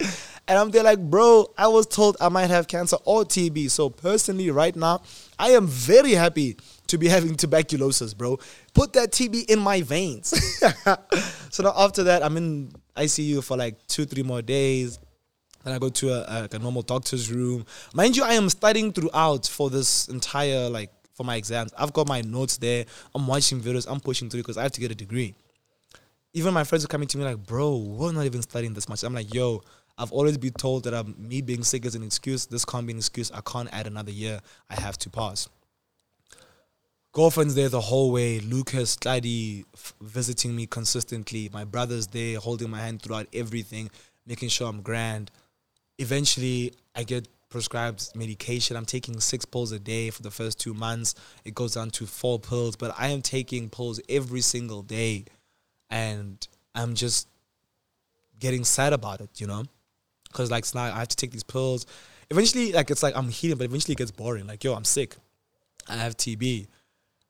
And 0.47 0.57
I'm 0.57 0.71
there 0.71 0.83
like, 0.83 0.99
bro, 0.99 1.53
I 1.57 1.67
was 1.67 1.85
told 1.85 2.17
I 2.19 2.29
might 2.29 2.49
have 2.49 2.67
cancer 2.67 2.97
or 3.05 3.23
TB. 3.23 3.69
So 3.69 3.89
personally, 3.91 4.49
right 4.49 4.75
now, 4.75 5.03
I 5.37 5.49
am 5.51 5.67
very 5.67 6.13
happy 6.13 6.57
to 6.87 6.97
be 6.97 7.07
having 7.07 7.35
tuberculosis, 7.35 8.15
bro. 8.15 8.39
Put 8.73 8.93
that 8.93 9.11
TB 9.11 9.49
in 9.49 9.59
my 9.59 9.83
veins. 9.83 10.29
so 11.51 11.63
now 11.63 11.73
after 11.77 12.03
that, 12.05 12.23
I'm 12.23 12.37
in 12.37 12.71
ICU 12.97 13.43
for 13.43 13.55
like 13.55 13.75
two, 13.87 14.05
three 14.05 14.23
more 14.23 14.41
days. 14.41 14.99
Then 15.63 15.73
I 15.73 15.79
go 15.79 15.89
to 15.89 16.09
a, 16.09 16.49
a, 16.51 16.59
normal 16.59 16.81
doctor's 16.81 17.31
room. 17.31 17.65
Mind 17.93 18.17
you, 18.17 18.23
I 18.23 18.33
am 18.33 18.49
studying 18.49 18.91
throughout 18.91 19.47
for 19.47 19.69
this 19.69 20.07
entire 20.07 20.69
like 20.69 20.91
for 21.13 21.23
my 21.23 21.35
exams. 21.35 21.73
I've 21.77 21.93
got 21.93 22.07
my 22.07 22.21
notes 22.21 22.57
there. 22.57 22.85
I'm 23.13 23.27
watching 23.27 23.61
videos. 23.61 23.85
I'm 23.89 23.99
pushing 23.99 24.29
through 24.29 24.41
because 24.41 24.57
I 24.57 24.63
have 24.63 24.71
to 24.73 24.81
get 24.81 24.91
a 24.91 24.95
degree. 24.95 25.35
Even 26.33 26.53
my 26.53 26.63
friends 26.63 26.85
are 26.85 26.87
coming 26.87 27.07
to 27.09 27.17
me 27.17 27.25
like, 27.25 27.45
bro, 27.45 27.77
we're 27.77 28.13
not 28.13 28.25
even 28.25 28.41
studying 28.41 28.73
this 28.73 28.87
much. 28.87 29.03
I'm 29.03 29.13
like, 29.13 29.33
yo, 29.33 29.61
I've 29.97 30.11
always 30.11 30.37
been 30.37 30.53
told 30.53 30.85
that 30.85 30.93
I'm, 30.93 31.15
me 31.17 31.41
being 31.41 31.63
sick 31.63 31.85
is 31.85 31.93
an 31.93 32.03
excuse. 32.03 32.45
This 32.45 32.65
can't 32.65 32.87
be 32.87 32.93
an 32.93 32.97
excuse. 32.97 33.31
I 33.31 33.41
can't 33.41 33.69
add 33.71 33.87
another 33.87 34.11
year. 34.11 34.39
I 34.69 34.79
have 34.79 34.97
to 34.99 35.09
pass. 35.09 35.49
Girlfriend's 37.13 37.55
there 37.55 37.67
the 37.67 37.81
whole 37.81 38.11
way. 38.11 38.39
Lucas, 38.39 38.95
Claddy 38.95 39.65
f- 39.73 39.93
visiting 40.01 40.55
me 40.55 40.65
consistently. 40.65 41.49
My 41.51 41.65
brother's 41.65 42.07
there 42.07 42.39
holding 42.39 42.69
my 42.69 42.79
hand 42.79 43.01
throughout 43.01 43.27
everything, 43.33 43.91
making 44.25 44.47
sure 44.47 44.69
I'm 44.69 44.81
grand. 44.81 45.29
Eventually, 45.97 46.73
I 46.95 47.03
get 47.03 47.27
prescribed 47.49 48.15
medication. 48.15 48.75
I'm 48.77 48.85
taking 48.85 49.19
six 49.19 49.45
pills 49.45 49.71
a 49.71 49.79
day 49.79 50.09
for 50.09 50.21
the 50.23 50.31
first 50.31 50.59
two 50.59 50.73
months. 50.73 51.15
It 51.45 51.53
goes 51.53 51.73
down 51.75 51.91
to 51.91 52.07
four 52.07 52.39
pills, 52.39 52.75
but 52.75 52.95
I 52.97 53.09
am 53.09 53.21
taking 53.21 53.69
pills 53.69 53.99
every 54.09 54.41
single 54.41 54.81
day. 54.81 55.25
And 55.89 56.47
I'm 56.73 56.95
just 56.95 57.27
getting 58.39 58.63
sad 58.63 58.93
about 58.93 59.21
it, 59.21 59.29
you 59.39 59.47
know? 59.47 59.65
Because, 60.27 60.49
like, 60.49 60.65
now 60.73 60.83
I 60.83 60.99
have 60.99 61.09
to 61.09 61.15
take 61.17 61.31
these 61.31 61.43
pills. 61.43 61.85
Eventually, 62.29 62.71
like, 62.71 62.89
it's 62.89 63.03
like 63.03 63.15
I'm 63.15 63.29
healing, 63.29 63.57
but 63.57 63.65
eventually 63.65 63.93
it 63.93 63.97
gets 63.97 64.11
boring. 64.11 64.47
Like, 64.47 64.63
yo, 64.63 64.73
I'm 64.73 64.85
sick. 64.85 65.17
I 65.87 65.97
have 65.97 66.15
TB. 66.15 66.67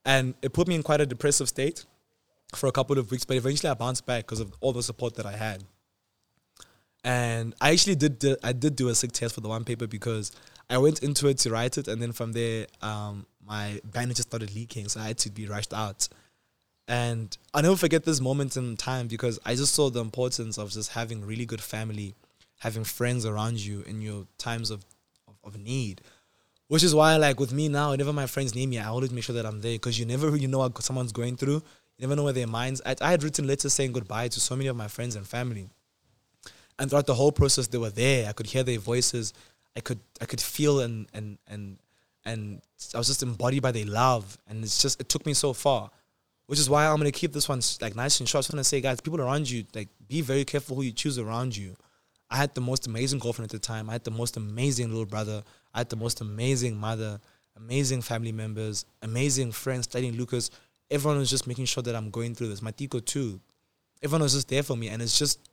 And 0.06 0.36
it 0.42 0.54
put 0.54 0.68
me 0.68 0.76
in 0.76 0.84
quite 0.84 1.02
a 1.02 1.06
depressive 1.06 1.50
state 1.50 1.86
for 2.56 2.68
a 2.68 2.72
couple 2.72 2.98
of 2.98 3.10
weeks, 3.12 3.26
but 3.26 3.38
eventually 3.38 3.70
I 3.70 3.74
bounced 3.74 4.06
back 4.06 4.26
because 4.26 4.40
of 4.40 4.54
all 4.60 4.74
the 4.74 4.84
support 4.84 5.16
that 5.16 5.26
I 5.26 5.34
had. 5.34 5.64
And 7.04 7.56
I 7.60 7.72
actually 7.72 7.96
did, 7.96 8.24
I 8.44 8.54
did 8.54 8.76
do 8.76 8.90
a 8.90 8.96
sick 8.96 9.12
test 9.12 9.36
for 9.36 9.42
the 9.42 9.50
one 9.50 9.64
paper 9.64 9.88
because 9.88 10.32
I 10.70 10.78
went 10.78 11.04
into 11.04 11.28
it 11.28 11.38
to 11.40 11.50
write 11.50 11.78
it, 11.78 11.88
and 11.88 12.02
then 12.02 12.12
from 12.12 12.32
there, 12.32 12.68
um, 12.82 13.26
my 13.46 13.82
bandages 13.84 14.24
started 14.24 14.56
leaking, 14.56 14.88
so 14.88 15.02
I 15.02 15.08
had 15.08 15.18
to 15.20 15.32
be 15.32 15.48
rushed 15.48 15.74
out. 15.74 16.08
And 16.88 17.36
I'll 17.54 17.64
never 17.64 17.76
forget 17.76 18.04
this 18.04 18.22
moment 18.22 18.58
in 18.58 18.78
time 18.78 19.08
because 19.08 19.40
I 19.46 19.56
just 19.56 19.74
saw 19.74 19.90
the 19.90 20.02
importance 20.02 20.58
of 20.58 20.72
just 20.72 20.92
having 20.92 21.26
really 21.26 21.46
good 21.46 21.62
family, 21.62 22.16
having 22.60 22.84
friends 22.84 23.26
around 23.26 23.60
you 23.60 23.82
in 23.82 24.02
your 24.02 24.28
times 24.38 24.72
of, 24.72 24.86
of, 25.28 25.36
of 25.44 25.60
need. 25.60 26.02
Which 26.68 26.84
is 26.84 26.96
why, 26.96 27.18
like 27.18 27.40
with 27.40 27.52
me 27.52 27.68
now, 27.68 27.92
whenever 27.92 28.14
my 28.14 28.28
friends 28.28 28.56
need 28.56 28.68
me, 28.68 28.80
I 28.80 28.88
always 28.88 29.12
make 29.12 29.26
sure 29.26 29.36
that 29.36 29.46
I'm 29.46 29.60
there 29.62 29.74
because 29.74 30.00
you 30.00 30.06
never 30.06 30.30
really 30.30 30.48
know 30.48 30.60
what 30.60 30.82
someone's 30.82 31.12
going 31.12 31.36
through. 31.36 31.62
You 31.98 32.08
never 32.08 32.16
know 32.16 32.24
where 32.24 32.34
their 32.34 32.48
minds. 32.48 32.82
I, 32.86 32.96
I 33.02 33.12
had 33.12 33.24
written 33.24 33.46
letters 33.46 33.74
saying 33.74 33.92
goodbye 33.92 34.30
to 34.30 34.40
so 34.40 34.56
many 34.56 34.68
of 34.68 34.78
my 34.78 34.88
friends 34.88 35.16
and 35.18 35.28
family, 35.28 35.70
and 36.82 36.90
throughout 36.90 37.06
the 37.06 37.14
whole 37.14 37.32
process, 37.32 37.68
they 37.68 37.78
were 37.78 37.92
there. 37.92 38.28
I 38.28 38.32
could 38.34 38.48
hear 38.48 38.64
their 38.64 38.80
voices. 38.80 39.34
I 39.78 39.82
could 39.82 40.00
I 40.20 40.26
could 40.26 40.42
feel 40.42 40.80
and 40.80 41.08
and 41.14 41.38
and 41.48 41.78
and 42.26 42.62
I 42.96 42.98
was 42.98 43.08
just 43.08 43.22
embodied 43.22 43.62
by 43.62 43.72
their 43.72 43.86
love, 43.86 44.38
and 44.48 44.64
it's 44.64 44.82
just 44.82 45.00
it 45.00 45.08
took 45.08 45.26
me 45.28 45.36
so 45.36 45.54
far. 45.54 45.92
Which 46.48 46.60
is 46.60 46.70
why 46.70 46.88
I'm 46.88 46.98
gonna 46.98 47.12
keep 47.12 47.34
this 47.34 47.48
one 47.48 47.62
like 47.82 47.96
nice 47.96 48.20
and 48.20 48.28
short. 48.28 48.40
I 48.40 48.44
just 48.44 48.54
wanna 48.54 48.64
say, 48.64 48.82
guys, 48.82 49.00
people 49.00 49.22
around 49.22 49.48
you, 49.50 49.64
like, 49.76 49.90
be 50.08 50.22
very 50.22 50.44
careful 50.44 50.76
who 50.76 50.82
you 50.82 50.92
choose 50.92 51.20
around 51.20 51.56
you. 51.56 51.76
I 52.32 52.38
had 52.38 52.56
the 52.56 52.62
most 52.62 52.88
amazing 52.88 53.20
girlfriend 53.20 53.52
at 53.54 53.54
the 53.54 53.60
time. 53.60 53.88
I 53.88 53.94
had 53.94 54.04
the 54.04 54.12
most 54.12 54.36
amazing 54.36 54.90
little 54.90 55.06
brother. 55.06 55.44
I 55.76 55.80
had 55.80 55.90
the 55.90 55.96
most 55.98 56.20
amazing 56.20 56.76
mother, 56.76 57.20
amazing 57.58 58.02
family 58.02 58.32
members, 58.32 58.86
amazing 59.04 59.52
friends 59.52 59.84
studying 59.84 60.18
Lucas. 60.18 60.50
Everyone 60.90 61.20
was 61.20 61.30
just 61.30 61.46
making 61.46 61.66
sure 61.66 61.84
that 61.84 61.96
I'm 61.96 62.10
going 62.10 62.34
through 62.34 62.48
this. 62.48 62.64
My 62.64 62.72
Tico 62.72 63.00
too. 63.00 63.40
Everyone 64.02 64.24
was 64.24 64.34
just 64.34 64.50
there 64.50 64.64
for 64.64 64.76
me, 64.76 64.90
and 64.90 65.00
it's 65.00 65.20
just 65.20 65.51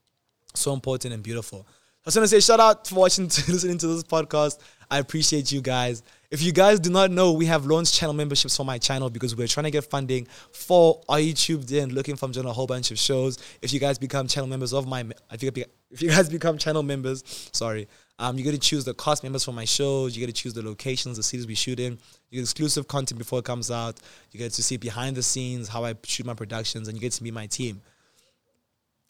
so 0.55 0.73
important 0.73 1.15
and 1.15 1.23
beautiful. 1.23 1.67
I 1.69 2.09
was 2.09 2.15
gonna 2.15 2.29
say 2.29 2.41
shout 2.41 2.61
out 2.61 2.87
for 2.87 2.95
watching, 2.95 3.25
listening 3.49 3.79
to 3.79 3.87
this 3.87 4.03
podcast. 4.03 4.59
I 4.91 4.99
appreciate 4.99 5.53
you 5.53 5.61
guys. 5.61 6.03
If 6.31 6.43
you 6.43 6.53
guys 6.53 6.81
do 6.81 6.91
not 6.91 7.11
know, 7.11 7.33
we 7.33 7.47
have 7.47 7.67
launched 7.67 7.95
channel 7.95 8.15
memberships 8.15 8.57
for 8.57 8.65
my 8.65 8.79
channel 8.79 9.11
because 9.11 9.37
we're 9.37 9.47
trying 9.47 9.65
to 9.65 9.71
get 9.71 9.85
funding 9.85 10.27
for 10.53 11.01
our 11.09 11.19
YouTube 11.19 11.67
then 11.67 11.91
looking 11.91 12.17
from 12.17 12.33
doing 12.33 12.47
a 12.47 12.53
whole 12.53 12.67
bunch 12.67 12.91
of 12.91 12.99
shows. 12.99 13.39
If 13.61 13.73
you 13.73 13.81
guys 13.81 13.99
become 13.99 14.27
channel 14.27 14.49
members 14.49 14.73
of 14.73 14.87
my, 14.87 15.05
if 15.31 15.43
you, 15.43 15.53
if 15.91 16.03
you 16.03 16.09
guys 16.09 16.29
become 16.31 16.57
channel 16.57 16.83
members, 16.83 17.49
sorry, 17.53 17.89
um, 18.19 18.39
you 18.39 18.45
get 18.45 18.53
to 18.53 18.59
choose 18.59 18.85
the 18.85 18.95
cast 18.95 19.23
members 19.23 19.45
for 19.45 19.53
my 19.53 19.65
shows. 19.65 20.17
You 20.17 20.27
get 20.27 20.35
to 20.35 20.43
choose 20.43 20.55
the 20.55 20.63
locations, 20.63 21.17
the 21.19 21.23
cities 21.23 21.47
we 21.47 21.55
shoot 21.55 21.79
in. 21.79 21.99
You 22.31 22.41
get 22.41 22.43
exclusive 22.43 22.89
content 22.89 23.19
before 23.19 23.39
it 23.41 23.45
comes 23.45 23.71
out. 23.71 24.01
You 24.33 24.39
get 24.39 24.53
to 24.53 24.63
see 24.63 24.77
behind 24.77 25.17
the 25.17 25.23
scenes 25.23 25.69
how 25.69 25.85
I 25.85 25.95
shoot 26.05 26.27
my 26.27 26.35
productions, 26.35 26.89
and 26.89 26.97
you 26.97 27.01
get 27.01 27.13
to 27.13 27.23
meet 27.23 27.35
my 27.35 27.47
team 27.47 27.81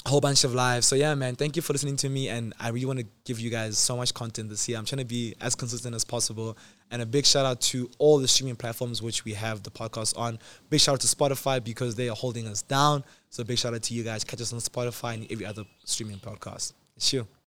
whole 0.07 0.21
bunch 0.21 0.45
of 0.45 0.55
lives. 0.55 0.87
So 0.87 0.97
yeah, 0.97 1.15
man, 1.15 1.37
thank 1.37 1.57
you 1.57 1.63
for 1.63 1.73
listening 1.73 1.97
to 1.97 2.09
me, 2.09 2.29
and 2.29 2.55
I 2.59 2.71
really 2.71 2.87
want 2.87 2.99
to 3.01 3.07
give 3.25 3.39
you 3.41 3.51
guys 3.51 3.79
so 3.79 3.97
much 3.97 4.15
content 4.15 4.49
this 4.49 4.69
year. 4.69 4.79
I'm 4.79 4.85
trying 4.85 5.01
to 5.01 5.05
be 5.05 5.35
as 5.41 5.55
consistent 5.55 5.95
as 5.95 6.05
possible, 6.05 6.57
and 6.91 7.03
a 7.03 7.07
big 7.07 7.27
shout 7.27 7.45
out 7.45 7.61
to 7.63 7.91
all 7.99 8.19
the 8.19 8.29
streaming 8.29 8.57
platforms 8.57 9.03
which 9.03 9.25
we 9.25 9.35
have 9.35 9.63
the 9.63 9.71
podcast 9.71 10.19
on. 10.19 10.39
Big 10.71 10.81
shout 10.81 10.95
out 10.95 11.01
to 11.01 11.07
Spotify 11.07 11.63
because 11.63 11.95
they 11.95 12.09
are 12.09 12.17
holding 12.17 12.47
us 12.47 12.63
down. 12.63 13.05
So 13.31 13.45
big 13.45 13.59
shout 13.59 13.75
out 13.75 13.83
to 13.83 13.95
you 13.95 14.03
guys. 14.03 14.25
Catch 14.25 14.41
us 14.41 14.53
on 14.53 14.61
Spotify 14.61 15.15
and 15.15 15.31
every 15.31 15.45
other 15.45 15.65
streaming 15.85 16.19
podcast. 16.19 16.73
It's 16.97 17.13
you. 17.13 17.29